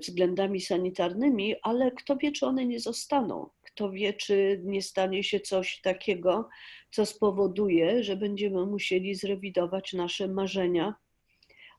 względami 0.00 0.60
sanitarnymi, 0.60 1.54
ale 1.62 1.90
kto 1.90 2.16
wie, 2.16 2.32
czy 2.32 2.46
one 2.46 2.66
nie 2.66 2.80
zostaną. 2.80 3.48
Kto 3.74 3.90
wie, 3.90 4.14
czy 4.14 4.60
nie 4.64 4.82
stanie 4.82 5.24
się 5.24 5.40
coś 5.40 5.80
takiego, 5.80 6.48
co 6.90 7.06
spowoduje, 7.06 8.04
że 8.04 8.16
będziemy 8.16 8.66
musieli 8.66 9.14
zrewidować 9.14 9.92
nasze 9.92 10.28
marzenia 10.28 10.94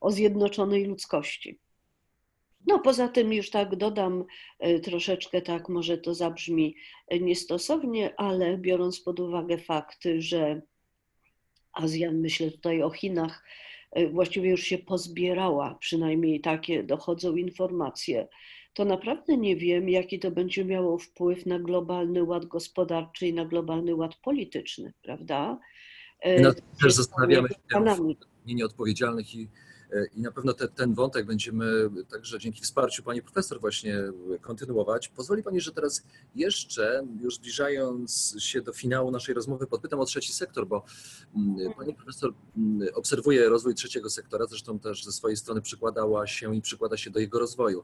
o 0.01 0.11
zjednoczonej 0.11 0.85
ludzkości. 0.85 1.59
No 2.67 2.79
poza 2.79 3.07
tym 3.07 3.33
już 3.33 3.49
tak 3.49 3.75
dodam 3.75 4.25
e, 4.59 4.79
troszeczkę 4.79 5.41
tak, 5.41 5.69
może 5.69 5.97
to 5.97 6.13
zabrzmi 6.13 6.75
niestosownie, 7.21 8.13
ale 8.17 8.57
biorąc 8.57 8.99
pod 8.99 9.19
uwagę 9.19 9.57
fakt, 9.57 10.03
że 10.17 10.61
ASEAN, 11.73 12.21
myślę 12.21 12.51
tutaj 12.51 12.81
o 12.81 12.89
Chinach, 12.89 13.45
e, 13.91 14.07
właściwie 14.07 14.49
już 14.49 14.63
się 14.63 14.77
pozbierała, 14.77 15.77
przynajmniej 15.79 16.41
takie 16.41 16.83
dochodzą 16.83 17.35
informacje, 17.35 18.27
to 18.73 18.85
naprawdę 18.85 19.37
nie 19.37 19.55
wiem, 19.55 19.89
jaki 19.89 20.19
to 20.19 20.31
będzie 20.31 20.65
miało 20.65 20.97
wpływ 20.97 21.45
na 21.45 21.59
globalny 21.59 22.23
ład 22.23 22.45
gospodarczy 22.45 23.27
i 23.27 23.33
na 23.33 23.45
globalny 23.45 23.95
ład 23.95 24.15
polityczny, 24.15 24.93
prawda? 25.01 25.59
No, 26.41 26.51
też 26.81 26.93
zastanawiamy 26.93 27.49
się 27.49 27.55
nie 28.45 28.55
nieodpowiedzialnych 28.55 29.35
i 29.35 29.49
i 30.15 30.21
na 30.21 30.31
pewno 30.31 30.53
te, 30.53 30.67
ten 30.67 30.93
wątek 30.93 31.25
będziemy 31.25 31.89
także 32.11 32.39
dzięki 32.39 32.61
wsparciu 32.61 33.03
pani 33.03 33.21
profesor 33.21 33.59
właśnie 33.59 33.97
kontynuować. 34.41 35.07
Pozwoli 35.07 35.43
pani, 35.43 35.61
że 35.61 35.71
teraz 35.71 36.03
jeszcze, 36.35 37.07
już 37.21 37.35
zbliżając 37.35 38.35
się 38.39 38.61
do 38.61 38.73
finału 38.73 39.11
naszej 39.11 39.35
rozmowy, 39.35 39.67
podpytam 39.67 39.99
o 39.99 40.05
trzeci 40.05 40.33
sektor, 40.33 40.67
bo 40.67 40.83
mm, 41.35 41.73
pani 41.73 41.95
profesor 41.95 42.33
mm, 42.57 42.87
obserwuje 42.93 43.49
rozwój 43.49 43.75
trzeciego 43.75 44.09
sektora, 44.09 44.45
zresztą 44.45 44.79
też 44.79 45.03
ze 45.03 45.11
swojej 45.11 45.37
strony 45.37 45.61
przykładała 45.61 46.27
się 46.27 46.55
i 46.55 46.61
przykłada 46.61 46.97
się 46.97 47.09
do 47.09 47.19
jego 47.19 47.39
rozwoju. 47.39 47.83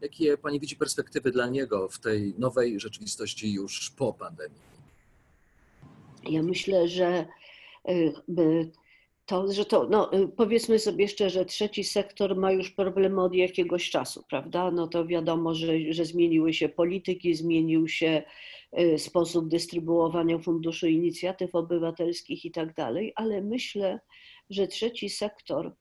Jakie 0.00 0.38
pani 0.38 0.60
widzi 0.60 0.76
perspektywy 0.76 1.30
dla 1.30 1.46
niego 1.46 1.88
w 1.88 1.98
tej 1.98 2.34
nowej 2.38 2.80
rzeczywistości 2.80 3.52
już 3.52 3.90
po 3.90 4.12
pandemii? 4.12 4.60
Ja 6.30 6.42
myślę, 6.42 6.88
że 6.88 7.26
y, 7.88 8.12
to, 9.28 9.52
że 9.52 9.64
to, 9.64 9.86
no, 9.90 10.12
y, 10.12 10.28
powiedzmy 10.28 10.78
sobie 10.78 11.08
szczerze, 11.08 11.44
trzeci 11.44 11.84
sektor 11.84 12.36
ma 12.36 12.52
już 12.52 12.70
problemy 12.70 13.22
od 13.22 13.34
jakiegoś 13.34 13.90
czasu, 13.90 14.24
prawda? 14.30 14.70
No 14.70 14.88
to 14.88 15.06
wiadomo, 15.06 15.54
że, 15.54 15.72
że 15.90 16.04
zmieniły 16.04 16.54
się 16.54 16.68
polityki, 16.68 17.34
zmienił 17.34 17.88
się 17.88 18.22
y, 18.78 18.98
sposób 18.98 19.48
dystrybuowania 19.48 20.38
funduszy 20.38 20.90
inicjatyw 20.90 21.54
obywatelskich 21.54 22.44
i 22.44 22.50
tak 22.50 22.74
dalej, 22.74 23.12
ale 23.16 23.42
myślę, 23.42 24.00
że 24.50 24.68
trzeci 24.68 25.10
sektor 25.10 25.74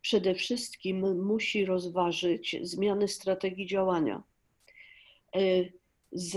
przede 0.00 0.34
wszystkim 0.34 1.24
musi 1.24 1.64
rozważyć 1.64 2.56
zmiany 2.62 3.08
strategii 3.08 3.66
działania. 3.66 4.22
Y, 5.36 5.72
z, 6.12 6.36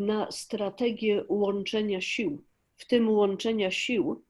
na 0.00 0.30
strategię 0.30 1.24
łączenia 1.28 2.00
sił, 2.00 2.42
w 2.76 2.86
tym 2.86 3.10
łączenia 3.10 3.70
sił 3.70 4.25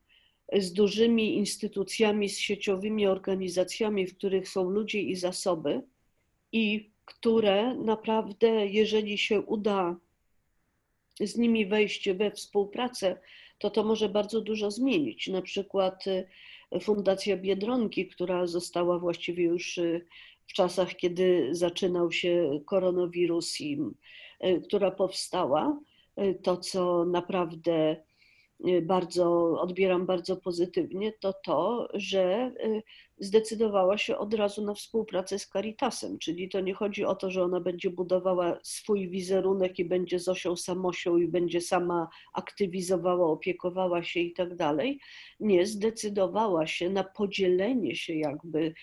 z 0.52 0.72
dużymi 0.72 1.36
instytucjami, 1.36 2.28
z 2.28 2.38
sieciowymi 2.38 3.06
organizacjami, 3.06 4.06
w 4.06 4.16
których 4.16 4.48
są 4.48 4.70
ludzie 4.70 5.00
i 5.00 5.16
zasoby, 5.16 5.82
i 6.52 6.90
które 7.04 7.74
naprawdę, 7.74 8.66
jeżeli 8.66 9.18
się 9.18 9.40
uda 9.40 9.96
z 11.20 11.36
nimi 11.36 11.66
wejść 11.66 12.10
we 12.10 12.30
współpracę, 12.30 13.18
to 13.58 13.70
to 13.70 13.84
może 13.84 14.08
bardzo 14.08 14.40
dużo 14.40 14.70
zmienić. 14.70 15.28
Na 15.28 15.42
przykład 15.42 16.04
y, 16.06 16.80
Fundacja 16.80 17.36
Biedronki, 17.36 18.08
która 18.08 18.46
została 18.46 18.98
właściwie 18.98 19.44
już 19.44 19.78
y, 19.78 20.06
w 20.46 20.52
czasach, 20.52 20.96
kiedy 20.96 21.48
zaczynał 21.52 22.12
się 22.12 22.60
koronawirus 22.66 23.60
i 23.60 23.78
y, 24.44 24.60
która 24.60 24.90
powstała, 24.90 25.80
to 26.42 26.56
co 26.56 27.04
naprawdę 27.04 27.96
bardzo 28.82 29.56
odbieram 29.60 30.06
bardzo 30.06 30.36
pozytywnie, 30.36 31.12
to 31.12 31.32
to, 31.32 31.88
że 31.94 32.52
y, 32.64 32.82
zdecydowała 33.18 33.98
się 33.98 34.18
od 34.18 34.34
razu 34.34 34.64
na 34.64 34.74
współpracę 34.74 35.38
z 35.38 35.48
Caritasem, 35.48 36.18
czyli 36.18 36.48
to 36.48 36.60
nie 36.60 36.74
chodzi 36.74 37.04
o 37.04 37.14
to, 37.14 37.30
że 37.30 37.42
ona 37.42 37.60
będzie 37.60 37.90
budowała 37.90 38.58
swój 38.62 39.08
wizerunek 39.08 39.78
i 39.78 39.84
będzie 39.84 40.18
Zosią 40.18 40.56
Samosią 40.56 41.16
i 41.16 41.28
będzie 41.28 41.60
sama 41.60 42.08
aktywizowała, 42.34 43.26
opiekowała 43.26 44.02
się 44.02 44.20
i 44.20 44.32
tak 44.32 44.56
dalej. 44.56 45.00
Nie, 45.40 45.66
zdecydowała 45.66 46.66
się 46.66 46.90
na 46.90 47.04
podzielenie 47.04 47.96
się 47.96 48.14
jakby 48.14 48.74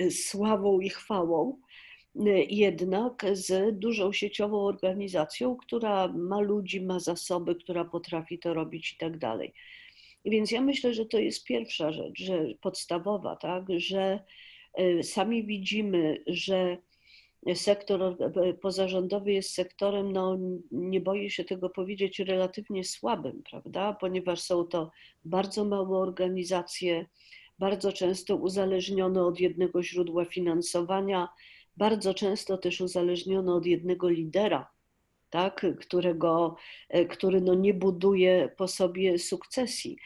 y, 0.00 0.10
sławą 0.10 0.80
i 0.80 0.88
chwałą 0.88 1.60
jednak 2.48 3.26
z 3.32 3.78
dużą 3.78 4.12
sieciową 4.12 4.64
organizacją, 4.64 5.56
która 5.56 6.08
ma 6.08 6.40
ludzi, 6.40 6.80
ma 6.80 7.00
zasoby, 7.00 7.54
która 7.54 7.84
potrafi 7.84 8.38
to 8.38 8.54
robić 8.54 8.92
i 8.92 8.96
tak 8.96 9.18
dalej. 9.18 9.54
Więc 10.24 10.50
ja 10.50 10.60
myślę, 10.60 10.94
że 10.94 11.06
to 11.06 11.18
jest 11.18 11.44
pierwsza 11.44 11.92
rzecz, 11.92 12.18
że 12.18 12.44
podstawowa, 12.60 13.36
tak, 13.36 13.64
że 13.76 14.20
e, 14.74 15.02
sami 15.02 15.46
widzimy, 15.46 16.22
że 16.26 16.76
sektor 17.54 18.16
pozarządowy 18.60 19.32
jest 19.32 19.54
sektorem, 19.54 20.12
no 20.12 20.38
nie 20.72 21.00
boję 21.00 21.30
się 21.30 21.44
tego 21.44 21.70
powiedzieć, 21.70 22.18
relatywnie 22.18 22.84
słabym, 22.84 23.42
prawda, 23.50 23.92
ponieważ 24.00 24.40
są 24.40 24.64
to 24.64 24.90
bardzo 25.24 25.64
małe 25.64 25.98
organizacje, 25.98 27.06
bardzo 27.58 27.92
często 27.92 28.36
uzależnione 28.36 29.24
od 29.24 29.40
jednego 29.40 29.82
źródła 29.82 30.24
finansowania, 30.24 31.28
bardzo 31.76 32.14
często 32.14 32.58
też 32.58 32.80
uzależnione 32.80 33.54
od 33.54 33.66
jednego 33.66 34.08
lidera, 34.08 34.70
tak, 35.30 35.66
którego, 35.80 36.56
e, 36.88 37.04
który 37.04 37.40
no 37.40 37.54
nie 37.54 37.74
buduje 37.74 38.54
po 38.56 38.68
sobie 38.68 39.18
sukcesji. 39.18 39.96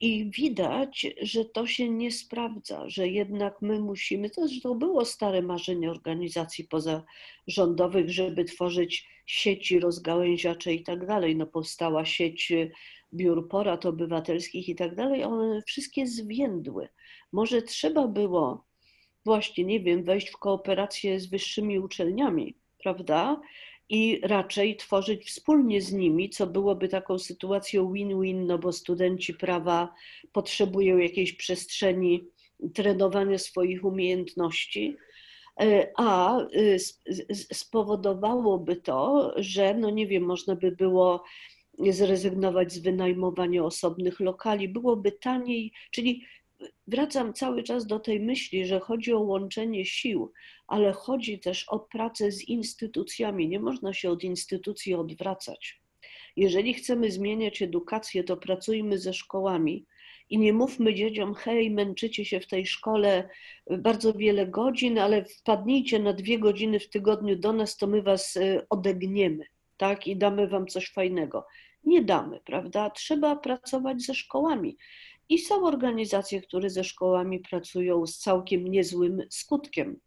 I 0.00 0.30
widać, 0.30 1.06
że 1.22 1.44
to 1.44 1.66
się 1.66 1.88
nie 1.88 2.12
sprawdza, 2.12 2.88
że 2.88 3.08
jednak 3.08 3.62
my 3.62 3.80
musimy, 3.80 4.30
to 4.30 4.48
zresztą 4.48 4.74
było 4.74 5.04
stare 5.04 5.42
marzenie 5.42 5.90
organizacji 5.90 6.64
pozarządowych, 6.64 8.10
żeby 8.10 8.44
tworzyć 8.44 9.08
sieci 9.26 9.80
rozgałęziacze 9.80 10.74
i 10.74 10.82
tak 10.82 11.06
dalej. 11.06 11.36
No 11.36 11.46
powstała 11.46 12.04
sieć 12.04 12.52
biur 13.14 13.48
porad 13.48 13.86
obywatelskich 13.86 14.68
i 14.68 14.74
tak 14.74 14.94
dalej, 14.94 15.24
one 15.24 15.62
wszystkie 15.66 16.06
zwiędły. 16.06 16.88
Może 17.32 17.62
trzeba 17.62 18.08
było 18.08 18.64
właśnie, 19.26 19.64
nie 19.64 19.80
wiem, 19.80 20.04
wejść 20.04 20.30
w 20.30 20.36
kooperację 20.36 21.20
z 21.20 21.26
wyższymi 21.26 21.78
uczelniami, 21.78 22.54
prawda? 22.82 23.40
I 23.88 24.20
raczej 24.22 24.76
tworzyć 24.76 25.24
wspólnie 25.26 25.80
z 25.80 25.92
nimi, 25.92 26.30
co 26.30 26.46
byłoby 26.46 26.88
taką 26.88 27.18
sytuacją 27.18 27.92
win-win, 27.92 28.46
no 28.46 28.58
bo 28.58 28.72
studenci 28.72 29.34
prawa 29.34 29.94
potrzebują 30.32 30.98
jakiejś 30.98 31.32
przestrzeni 31.32 32.24
trenowania 32.74 33.38
swoich 33.38 33.84
umiejętności, 33.84 34.96
e, 35.60 35.92
a 35.96 36.40
y, 36.40 36.78
spowodowałoby 37.34 38.76
to, 38.76 39.32
że, 39.36 39.74
no 39.74 39.90
nie 39.90 40.06
wiem, 40.06 40.22
można 40.22 40.56
by 40.56 40.72
było 40.72 41.24
zrezygnować 41.78 42.72
z 42.72 42.78
wynajmowania 42.78 43.64
osobnych 43.64 44.20
lokali, 44.20 44.68
byłoby 44.68 45.12
taniej, 45.12 45.72
czyli 45.90 46.22
wracam 46.86 47.34
cały 47.34 47.62
czas 47.62 47.86
do 47.86 48.00
tej 48.00 48.20
myśli, 48.20 48.66
że 48.66 48.80
chodzi 48.80 49.12
o 49.12 49.20
łączenie 49.20 49.84
sił, 49.84 50.32
ale 50.66 50.92
chodzi 50.92 51.38
też 51.38 51.68
o 51.68 51.78
pracę 51.78 52.32
z 52.32 52.48
instytucjami. 52.48 53.48
Nie 53.48 53.60
można 53.60 53.92
się 53.92 54.10
od 54.10 54.24
instytucji 54.24 54.94
odwracać. 54.94 55.80
Jeżeli 56.36 56.74
chcemy 56.74 57.10
zmieniać 57.10 57.62
edukację, 57.62 58.24
to 58.24 58.36
pracujmy 58.36 58.98
ze 58.98 59.14
szkołami 59.14 59.86
i 60.30 60.38
nie 60.38 60.52
mówmy 60.52 60.94
dzieciom, 60.94 61.34
hej, 61.34 61.70
męczycie 61.70 62.24
się 62.24 62.40
w 62.40 62.46
tej 62.46 62.66
szkole 62.66 63.28
bardzo 63.78 64.12
wiele 64.12 64.46
godzin, 64.46 64.98
ale 64.98 65.24
wpadnijcie 65.24 65.98
na 65.98 66.12
dwie 66.12 66.38
godziny 66.38 66.80
w 66.80 66.88
tygodniu 66.88 67.36
do 67.36 67.52
nas, 67.52 67.76
to 67.76 67.86
my 67.86 68.02
was 68.02 68.36
y, 68.36 68.66
odegniemy, 68.70 69.44
tak, 69.76 70.06
i 70.06 70.16
damy 70.16 70.48
wam 70.48 70.66
coś 70.66 70.92
fajnego. 70.92 71.46
Nie 71.84 72.02
damy, 72.02 72.40
prawda? 72.44 72.90
Trzeba 72.90 73.36
pracować 73.36 74.02
ze 74.02 74.14
szkołami. 74.14 74.76
I 75.28 75.38
są 75.38 75.66
organizacje, 75.66 76.42
które 76.42 76.70
ze 76.70 76.84
szkołami 76.84 77.40
pracują 77.40 78.06
z 78.06 78.18
całkiem 78.18 78.64
niezłym 78.64 79.22
skutkiem. 79.30 80.00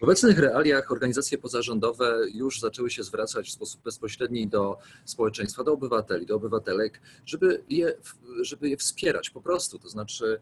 W 0.00 0.02
obecnych 0.02 0.38
realiach 0.38 0.92
organizacje 0.92 1.38
pozarządowe 1.38 2.18
już 2.32 2.60
zaczęły 2.60 2.90
się 2.90 3.02
zwracać 3.02 3.48
w 3.48 3.52
sposób 3.52 3.82
bezpośredni 3.82 4.48
do 4.48 4.78
społeczeństwa, 5.04 5.64
do 5.64 5.72
obywateli, 5.72 6.26
do 6.26 6.36
obywatelek, 6.36 7.00
żeby 7.26 7.62
je, 7.68 7.94
żeby 8.40 8.68
je 8.68 8.76
wspierać 8.76 9.30
po 9.30 9.40
prostu. 9.40 9.78
To 9.78 9.88
znaczy 9.88 10.40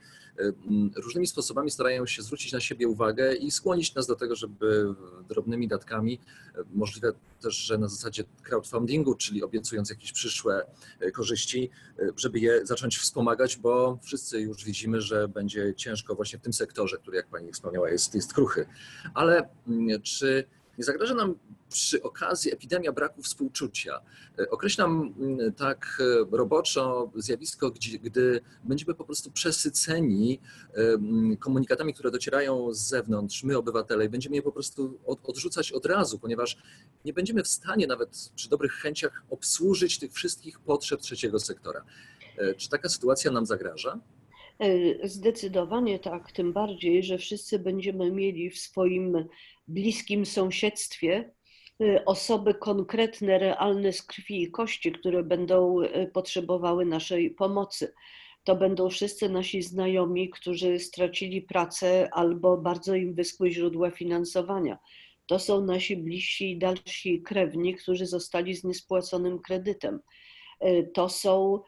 różnymi 0.96 1.26
sposobami 1.26 1.70
starają 1.70 2.06
się 2.06 2.22
zwrócić 2.22 2.52
na 2.52 2.60
siebie 2.60 2.88
uwagę 2.88 3.34
i 3.34 3.50
skłonić 3.50 3.94
nas 3.94 4.06
do 4.06 4.16
tego, 4.16 4.36
żeby 4.36 4.94
drobnymi 5.28 5.68
datkami, 5.68 6.20
możliwe 6.74 7.12
też, 7.42 7.54
że 7.54 7.78
na 7.78 7.88
zasadzie 7.88 8.24
crowdfundingu, 8.42 9.14
czyli 9.14 9.42
obiecując 9.42 9.90
jakieś 9.90 10.12
przyszłe 10.12 10.66
e, 11.00 11.10
korzyści, 11.10 11.70
e, 11.98 12.06
żeby 12.16 12.38
je 12.38 12.66
zacząć 12.66 12.98
wspomagać, 12.98 13.56
bo 13.56 13.98
wszyscy 14.02 14.40
już 14.40 14.64
widzimy, 14.64 15.00
że 15.00 15.28
będzie 15.28 15.74
ciężko 15.74 16.14
właśnie 16.14 16.38
w 16.38 16.42
tym 16.42 16.52
sektorze, 16.52 16.98
który, 16.98 17.16
jak 17.16 17.28
Pani 17.28 17.52
wspomniała, 17.52 17.90
jest, 17.90 18.14
jest 18.14 18.34
kruchy. 18.34 18.66
Ale 19.14 19.48
czy 20.02 20.44
nie 20.78 20.84
zagraża 20.84 21.14
nam 21.14 21.34
przy 21.68 22.02
okazji 22.02 22.52
epidemia 22.52 22.92
braku 22.92 23.22
współczucia. 23.22 24.00
E, 24.38 24.50
określam 24.50 25.14
mm, 25.18 25.52
tak 25.52 26.02
e, 26.32 26.36
roboczo 26.36 27.10
zjawisko, 27.16 27.72
gdy 28.02 28.40
będziemy 28.64 28.94
po 28.94 29.04
prostu 29.04 29.30
przesyceni 29.30 30.40
e, 30.74 30.78
mm, 30.78 31.36
komunikatami, 31.36 31.94
które 31.94 32.10
docierają 32.10 32.74
z 32.74 32.78
zewnątrz, 32.78 33.44
my 33.44 33.58
obywatele, 33.58 34.04
i 34.04 34.08
będziemy 34.08 34.36
je 34.36 34.42
po 34.42 34.52
prostu 34.52 34.98
odrzucać 35.24 35.72
od 35.72 35.86
razu, 35.86 36.18
ponieważ 36.18 36.56
nie 37.04 37.12
będziemy 37.12 37.42
w 37.42 37.48
stanie 37.48 37.86
nawet 37.86 38.30
przy 38.34 38.48
dobrych 38.48 38.72
chęciach 38.72 39.22
obsłużyć 39.30 39.98
tych 39.98 40.12
wszystkich 40.12 40.60
potrzeb 40.60 41.00
trzeciego 41.00 41.40
sektora. 41.40 41.84
Czy 42.56 42.68
taka 42.68 42.88
sytuacja 42.88 43.30
nam 43.30 43.46
zagraża? 43.46 44.00
Zdecydowanie 45.02 45.98
tak, 45.98 46.32
tym 46.32 46.52
bardziej, 46.52 47.02
że 47.02 47.18
wszyscy 47.18 47.58
będziemy 47.58 48.10
mieli 48.10 48.50
w 48.50 48.58
swoim 48.58 49.28
bliskim 49.68 50.26
sąsiedztwie 50.26 51.32
y, 51.82 52.04
osoby 52.04 52.54
konkretne, 52.54 53.38
realne 53.38 53.92
z 53.92 54.02
krwi 54.02 54.42
i 54.42 54.50
kości, 54.50 54.92
które 54.92 55.22
będą 55.22 55.82
y, 55.82 56.10
potrzebowały 56.14 56.84
naszej 56.86 57.30
pomocy. 57.30 57.92
To 58.44 58.56
będą 58.56 58.90
wszyscy 58.90 59.28
nasi 59.28 59.62
znajomi, 59.62 60.30
którzy 60.30 60.78
stracili 60.78 61.42
pracę 61.42 62.08
albo 62.12 62.56
bardzo 62.56 62.94
im 62.94 63.14
wyschły 63.14 63.50
źródła 63.50 63.90
finansowania. 63.90 64.78
To 65.26 65.38
są 65.38 65.60
nasi 65.64 65.96
bliżsi 65.96 66.50
i 66.50 66.58
dalsi 66.58 67.22
krewni, 67.22 67.74
którzy 67.74 68.06
zostali 68.06 68.54
z 68.54 68.64
niespłaconym 68.64 69.38
kredytem. 69.38 70.00
To 70.94 71.08
są 71.08 71.60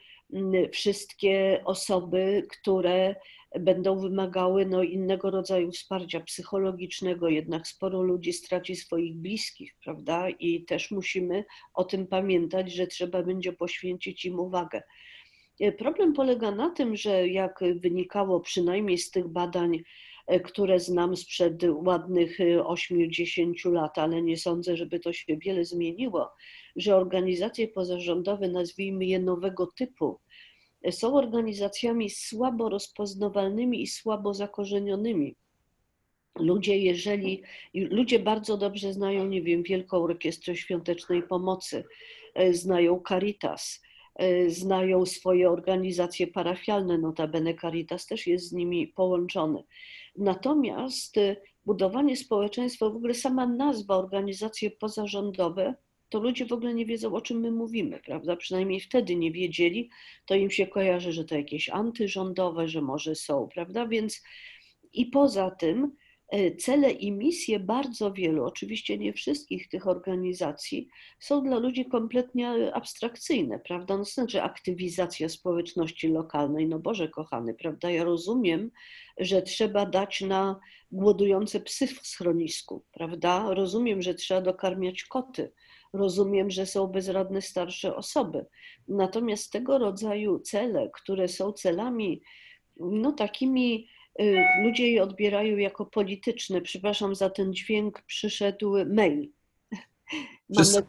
wszystkie 0.73 1.63
osoby, 1.65 2.47
które 2.51 3.15
będą 3.61 3.99
wymagały 3.99 4.67
no, 4.67 4.83
innego 4.83 5.31
rodzaju 5.31 5.73
wsparcia 5.73 6.21
psychologicznego, 6.21 7.29
jednak 7.29 7.67
sporo 7.67 8.03
ludzi 8.03 8.33
straci 8.33 8.77
swoich 8.77 9.17
bliskich, 9.17 9.75
prawda? 9.85 10.29
I 10.29 10.65
też 10.65 10.91
musimy 10.91 11.45
o 11.75 11.85
tym 11.85 12.07
pamiętać, 12.07 12.73
że 12.73 12.87
trzeba 12.87 13.23
będzie 13.23 13.53
poświęcić 13.53 14.25
im 14.25 14.41
uwagę. 14.41 14.83
E, 15.61 15.73
problem 15.73 16.13
polega 16.13 16.51
na 16.51 16.71
tym, 16.71 16.97
że 16.97 17.29
jak 17.29 17.61
wynikało 17.77 18.41
przynajmniej 18.41 18.99
z 18.99 19.11
tych 19.11 19.29
badań, 19.29 19.83
e, 20.27 20.41
które 20.41 20.81
znam 20.81 21.17
sprzed 21.17 21.63
ładnych 21.75 22.39
8-10 22.65 23.67
e, 23.67 23.71
lat, 23.71 23.99
ale 23.99 24.23
nie 24.23 24.37
sądzę, 24.37 24.77
żeby 24.77 25.01
to 25.01 25.13
się 25.13 25.37
wiele 25.37 25.65
zmieniło, 25.65 26.31
że 26.77 26.97
organizacje 26.97 27.69
pozarządowe, 27.69 28.49
nazwijmy 28.49 29.05
je 29.05 29.19
nowego 29.19 29.67
typu, 29.67 30.21
są 30.91 31.17
organizacjami 31.17 32.11
słabo 32.11 32.69
rozpoznawalnymi 32.69 33.83
i 33.83 33.87
słabo 33.87 34.35
zakorzenionymi. 34.35 35.37
Ludzie, 36.39 36.79
jeżeli 36.79 37.43
ludzie 37.75 38.19
bardzo 38.19 38.57
dobrze 38.57 38.93
znają, 38.93 39.27
nie 39.27 39.43
wiem, 39.43 39.63
Wielką 39.63 39.97
Orkiestrę 39.97 40.57
Świątecznej 40.57 41.23
Pomocy, 41.23 41.85
e, 42.35 42.55
znają 42.55 43.03
Caritas, 43.09 43.83
e, 44.15 44.51
znają 44.51 45.07
swoje 45.07 45.51
organizacje 45.51 46.27
parafialne, 46.27 46.99
notabene 46.99 47.55
Caritas 47.55 48.07
też 48.07 48.27
jest 48.27 48.49
z 48.49 48.53
nimi 48.53 48.89
połączony. 48.89 49.65
Natomiast 50.17 51.19
e, 51.19 51.37
budowanie 51.67 52.17
społeczeństwa, 52.17 52.91
w 52.91 52.97
ogóle 52.97 53.15
sama 53.15 53.47
nazwa 53.47 53.97
organizacje 53.97 54.71
pozarządowe 54.71 55.75
to 56.15 56.21
ludzie 56.21 56.47
w 56.47 56.53
ogóle 56.53 56.75
nie 56.75 56.87
wiedzą, 56.87 57.15
o 57.15 57.21
czym 57.21 57.41
my 57.41 57.51
mówimy, 57.51 58.01
prawda? 58.05 58.37
Przynajmniej 58.37 58.81
wtedy 58.81 59.17
nie 59.17 59.33
wiedzieli, 59.33 59.91
to 60.27 60.35
im 60.35 60.51
się 60.51 60.67
kojarzy, 60.67 61.13
że 61.13 61.25
to 61.25 61.35
jakieś 61.35 61.69
antyrządowe, 61.69 62.69
że 62.69 62.83
może 62.83 63.15
są, 63.15 63.49
prawda? 63.55 63.87
Więc 63.87 64.23
i 64.93 65.07
poza 65.07 65.51
tym 65.51 65.97
e, 66.29 66.57
cele 66.57 66.91
i 66.91 67.13
misje 67.13 67.61
bardzo 67.61 68.13
wielu, 68.13 68.45
oczywiście 68.45 68.99
nie 68.99 69.13
wszystkich 69.13 69.69
tych 69.69 69.87
organizacji, 69.87 70.89
są 71.19 71.43
dla 71.43 71.59
ludzi 71.59 71.85
kompletnie 71.85 72.75
abstrakcyjne, 72.75 73.59
prawda? 73.59 73.97
No, 73.97 74.05
znaczy 74.05 74.43
aktywizacja 74.43 75.29
społeczności 75.29 76.09
lokalnej, 76.09 76.69
no 76.69 76.79
Boże 76.79 77.09
kochany, 77.09 77.55
prawda? 77.55 77.91
Ja 77.91 78.05
rozumiem, 78.05 78.71
że 79.19 79.43
trzeba 79.43 79.87
dać 79.87 80.21
na 80.21 80.61
głodujące 80.93 81.61
psy 81.61 81.87
w 81.87 82.07
schronisku, 82.07 82.85
prawda? 82.93 83.55
Rozumiem, 83.55 84.03
że 84.03 84.15
trzeba 84.15 84.41
dokarmiać 84.41 85.03
koty, 85.03 85.53
rozumiem, 85.95 86.51
że 86.51 86.67
są 86.67 86.87
bezrodne 86.87 87.43
starsze 87.43 87.97
osoby. 87.97 88.47
Natomiast 88.89 89.53
tego 89.53 89.79
rodzaju 89.79 90.39
cele, 90.39 90.91
które 90.95 91.29
są 91.29 91.53
celami, 91.53 92.23
no 92.77 93.13
takimi, 93.13 93.89
y, 94.21 94.45
ludzie 94.65 94.91
je 94.91 95.03
odbierają 95.03 95.57
jako 95.57 95.87
polityczne. 95.87 96.61
Przepraszam 96.61 97.15
za 97.15 97.31
ten 97.31 97.55
dźwięk, 97.55 98.03
przyszedł 98.03 98.75
mail. 98.87 99.31
Wszyscy 100.55 100.85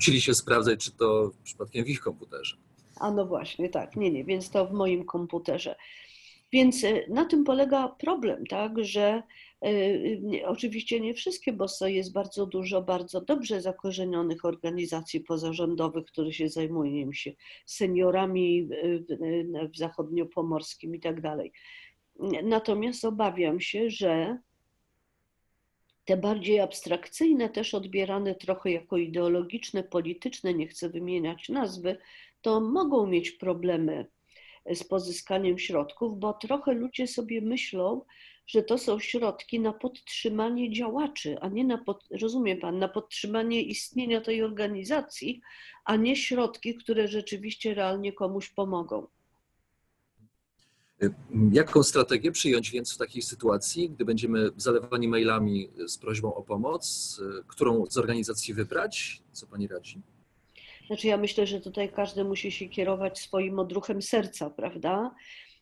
nadzieję, 0.00 0.20
się 0.20 0.34
sprawdzać, 0.34 0.84
czy 0.84 0.92
to 0.92 1.30
przypadkiem 1.44 1.84
w 1.84 1.88
ich 1.88 2.00
komputerze. 2.00 2.56
A 3.00 3.10
no 3.10 3.26
właśnie, 3.26 3.68
tak, 3.68 3.96
nie, 3.96 4.10
nie, 4.10 4.24
więc 4.24 4.50
to 4.50 4.66
w 4.66 4.72
moim 4.72 5.04
komputerze. 5.04 5.76
Więc 6.52 6.84
y, 6.84 7.06
na 7.08 7.24
tym 7.24 7.44
polega 7.44 7.88
problem, 7.88 8.46
tak, 8.46 8.84
że 8.84 9.22
oczywiście 10.44 11.00
nie 11.00 11.14
wszystkie, 11.14 11.52
bo 11.52 11.66
jest 11.86 12.12
bardzo 12.12 12.46
dużo 12.46 12.82
bardzo 12.82 13.20
dobrze 13.20 13.60
zakorzenionych 13.60 14.44
organizacji 14.44 15.20
pozarządowych, 15.20 16.04
które 16.04 16.32
się 16.32 16.48
zajmują 16.48 17.12
się 17.12 17.32
seniorami 17.66 18.68
w 19.74 19.78
zachodniopomorskim 19.78 20.94
i 20.94 21.00
tak 21.00 21.20
dalej. 21.20 21.52
Natomiast 22.42 23.04
obawiam 23.04 23.60
się, 23.60 23.90
że 23.90 24.38
te 26.04 26.16
bardziej 26.16 26.60
abstrakcyjne, 26.60 27.48
też 27.48 27.74
odbierane 27.74 28.34
trochę 28.34 28.70
jako 28.70 28.96
ideologiczne, 28.96 29.82
polityczne, 29.84 30.54
nie 30.54 30.66
chcę 30.66 30.88
wymieniać 30.88 31.48
nazwy, 31.48 31.96
to 32.42 32.60
mogą 32.60 33.06
mieć 33.06 33.30
problemy 33.30 34.06
z 34.74 34.84
pozyskaniem 34.84 35.58
środków, 35.58 36.18
bo 36.18 36.32
trochę 36.32 36.72
ludzie 36.72 37.06
sobie 37.06 37.40
myślą, 37.40 38.02
że 38.48 38.62
to 38.62 38.78
są 38.78 38.98
środki 38.98 39.60
na 39.60 39.72
podtrzymanie 39.72 40.72
działaczy, 40.72 41.38
a 41.40 41.48
nie 41.48 41.64
na, 41.64 41.78
pod, 41.78 42.04
rozumie 42.20 42.56
pan, 42.56 42.78
na 42.78 42.88
podtrzymanie 42.88 43.62
istnienia 43.62 44.20
tej 44.20 44.42
organizacji, 44.42 45.40
a 45.84 45.96
nie 45.96 46.16
środki, 46.16 46.74
które 46.74 47.08
rzeczywiście 47.08 47.74
realnie 47.74 48.12
komuś 48.12 48.50
pomogą. 48.50 49.06
Jaką 51.52 51.82
strategię 51.82 52.32
przyjąć 52.32 52.70
więc 52.70 52.94
w 52.94 52.98
takiej 52.98 53.22
sytuacji, 53.22 53.90
gdy 53.90 54.04
będziemy 54.04 54.50
zalewani 54.56 55.08
mailami 55.08 55.70
z 55.86 55.98
prośbą 55.98 56.34
o 56.34 56.42
pomoc? 56.42 57.20
Którą 57.46 57.86
z 57.86 57.96
organizacji 57.96 58.54
wybrać? 58.54 59.22
Co 59.32 59.46
pani 59.46 59.66
radzi? 59.66 60.00
Znaczy 60.86 61.06
ja 61.06 61.16
myślę, 61.16 61.46
że 61.46 61.60
tutaj 61.60 61.92
każdy 61.92 62.24
musi 62.24 62.52
się 62.52 62.68
kierować 62.68 63.18
swoim 63.18 63.58
odruchem 63.58 64.02
serca, 64.02 64.50
prawda? 64.50 65.14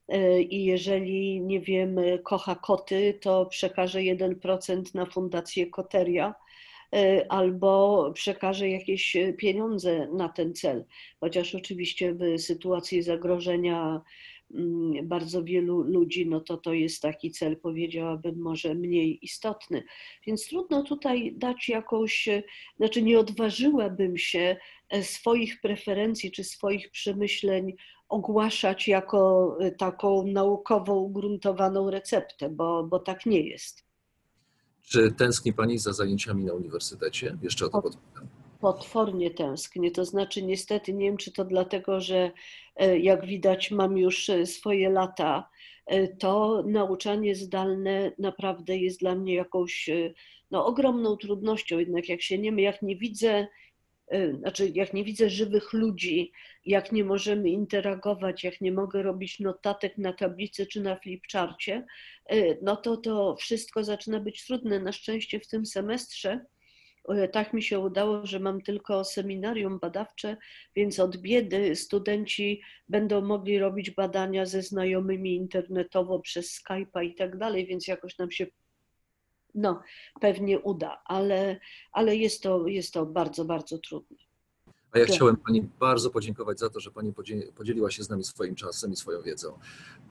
E, 0.09 0.41
I 0.41 0.65
jeżeli, 0.65 1.41
nie 1.41 1.61
wiem, 1.61 1.97
kocha 2.25 2.55
koty, 2.55 3.19
to 3.21 3.47
przekaże 3.47 3.99
1% 3.99 4.95
na 4.95 5.07
fundację 5.07 5.67
Koteria 5.67 6.35
e, 6.95 7.27
albo 7.29 8.11
przekaże 8.15 8.69
jakieś 8.69 9.17
pieniądze 9.39 10.09
na 10.13 10.29
ten 10.29 10.55
cel. 10.55 10.85
Chociaż 11.21 11.55
oczywiście 11.55 12.15
w 12.15 12.41
sytuacji 12.41 13.03
zagrożenia 13.03 14.01
bardzo 15.03 15.45
wielu 15.45 15.83
ludzi, 15.83 16.27
no 16.27 16.41
to 16.41 16.57
to 16.57 16.73
jest 16.73 17.03
taki 17.03 17.31
cel, 17.31 17.57
powiedziałabym, 17.57 18.39
może 18.39 18.75
mniej 18.75 19.25
istotny. 19.25 19.83
Więc 20.27 20.49
trudno 20.49 20.83
tutaj 20.83 21.35
dać 21.37 21.69
jakąś, 21.69 22.29
znaczy 22.77 23.03
nie 23.03 23.19
odważyłabym 23.19 24.19
się 24.19 24.57
e, 24.89 25.03
swoich 25.03 25.61
preferencji 25.61 26.31
czy 26.31 26.45
swoich 26.45 26.91
przemyśleń 26.91 27.77
ogłaszać 28.09 28.89
jako 28.89 29.57
y, 29.61 29.73
taką 29.73 30.27
naukowo 30.27 30.95
ugruntowaną 30.95 31.91
receptę, 31.91 32.49
bo, 32.49 32.85
bo 32.85 32.99
tak 32.99 33.27
nie 33.27 33.41
jest. 33.41 33.85
Czy 34.83 35.13
tęskni 35.13 35.53
Pani 35.53 35.79
za 35.79 35.93
zajęciami 35.93 36.45
na 36.45 36.53
uniwersytecie? 36.53 37.39
Jeszcze 37.43 37.67
o 37.67 37.69
to 37.69 37.83
podpytam. 37.83 38.29
Potwornie 38.61 39.31
tęsknię. 39.31 39.91
To 39.91 40.05
znaczy, 40.05 40.43
niestety, 40.43 40.93
nie 40.93 41.07
wiem, 41.07 41.17
czy 41.17 41.33
to 41.33 41.45
dlatego, 41.45 42.01
że 42.01 42.31
e, 42.77 42.99
jak 42.99 43.27
widać, 43.27 43.71
mam 43.71 43.99
już 43.99 44.31
e, 44.31 44.47
swoje 44.47 44.91
lata, 44.91 45.49
e, 45.87 46.09
to 46.09 46.63
nauczanie 46.67 47.35
zdalne 47.35 48.13
naprawdę 48.19 48.77
jest 48.77 49.01
dla 49.01 49.15
mnie 49.15 49.35
jakąś 49.35 49.91
no, 50.51 50.67
ogromną 50.67 51.17
trudnością. 51.17 51.79
Jednak 51.79 52.09
jak 52.09 52.23
się 52.23 52.39
nie, 52.39 52.63
jak 52.63 52.83
nie 52.83 52.97
widzę 52.97 53.47
znaczy 54.39 54.69
jak 54.75 54.95
nie 54.95 55.05
widzę 55.05 55.31
żywych 55.31 55.73
ludzi, 55.73 56.33
jak 56.65 56.93
nie 56.93 57.05
możemy 57.05 57.51
interagować, 57.51 58.45
jak 58.45 58.61
nie 58.61 58.73
mogę 58.73 59.03
robić 59.03 59.41
notatek 59.41 59.99
na 59.99 60.13
tablicy 60.13 60.67
czy 60.67 60.81
na 60.81 60.97
flipcharcie, 60.97 61.87
no 62.63 62.77
to 62.77 62.97
to 62.97 63.37
wszystko 63.37 63.85
zaczyna 63.85 64.21
być 64.21 64.47
trudne. 64.47 64.81
Na 64.81 64.93
szczęście 64.93 65.41
w 65.41 65.49
tym 65.49 65.67
semestrze 65.67 66.41
tak 67.33 67.53
mi 67.53 67.63
się 67.63 67.79
udało, 67.79 68.27
że 68.27 68.41
mam 68.41 68.61
tylko 68.61 69.05
seminarium 69.05 69.79
badawcze, 69.79 70.37
więc 70.77 70.99
od 70.99 71.17
biedy 71.17 71.77
studenci 71.77 72.63
będą 72.89 73.21
mogli 73.21 73.59
robić 73.59 73.91
badania 73.91 74.47
ze 74.47 74.63
znajomymi 74.63 75.37
internetowo 75.37 76.21
przez 76.21 76.63
Skype'a 76.63 77.05
i 77.05 77.15
tak 77.15 77.39
dalej, 77.39 77.67
więc 77.67 77.89
jakoś 77.89 78.19
nam 78.19 78.31
się 78.31 78.47
no, 79.55 79.83
pewnie 80.21 80.61
uda, 80.61 81.03
ale, 81.05 81.61
ale 81.93 82.17
jest, 82.17 82.43
to, 82.43 82.67
jest 82.67 82.93
to 82.93 83.07
bardzo, 83.07 83.45
bardzo 83.45 83.79
trudne. 83.79 84.17
A 84.93 84.99
ja 84.99 85.05
chciałem 85.05 85.37
Pani 85.37 85.63
bardzo 85.81 86.11
podziękować 86.11 86.59
za 86.59 86.71
to, 86.71 86.81
że 86.81 86.91
Pani 86.91 87.13
podzieliła 87.55 87.91
się 87.91 88.03
z 88.03 88.11
nami 88.11 88.25
swoim 88.25 88.55
czasem 88.55 88.93
i 88.93 88.97
swoją 88.97 89.23
wiedzą. 89.23 89.59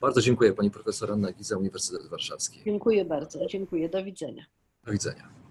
Bardzo 0.02 0.22
dziękuję 0.22 0.54
Pani 0.54 0.72
profesor 0.72 1.12
Anna 1.12 1.32
Giza, 1.32 1.58
Uniwersytet 1.58 2.08
Warszawski. 2.08 2.62
Dziękuję 2.66 3.06
bardzo, 3.06 3.46
dziękuję, 3.46 3.90
do 3.90 4.04
widzenia. 4.04 4.46
Do 4.84 4.92
widzenia. 4.92 5.45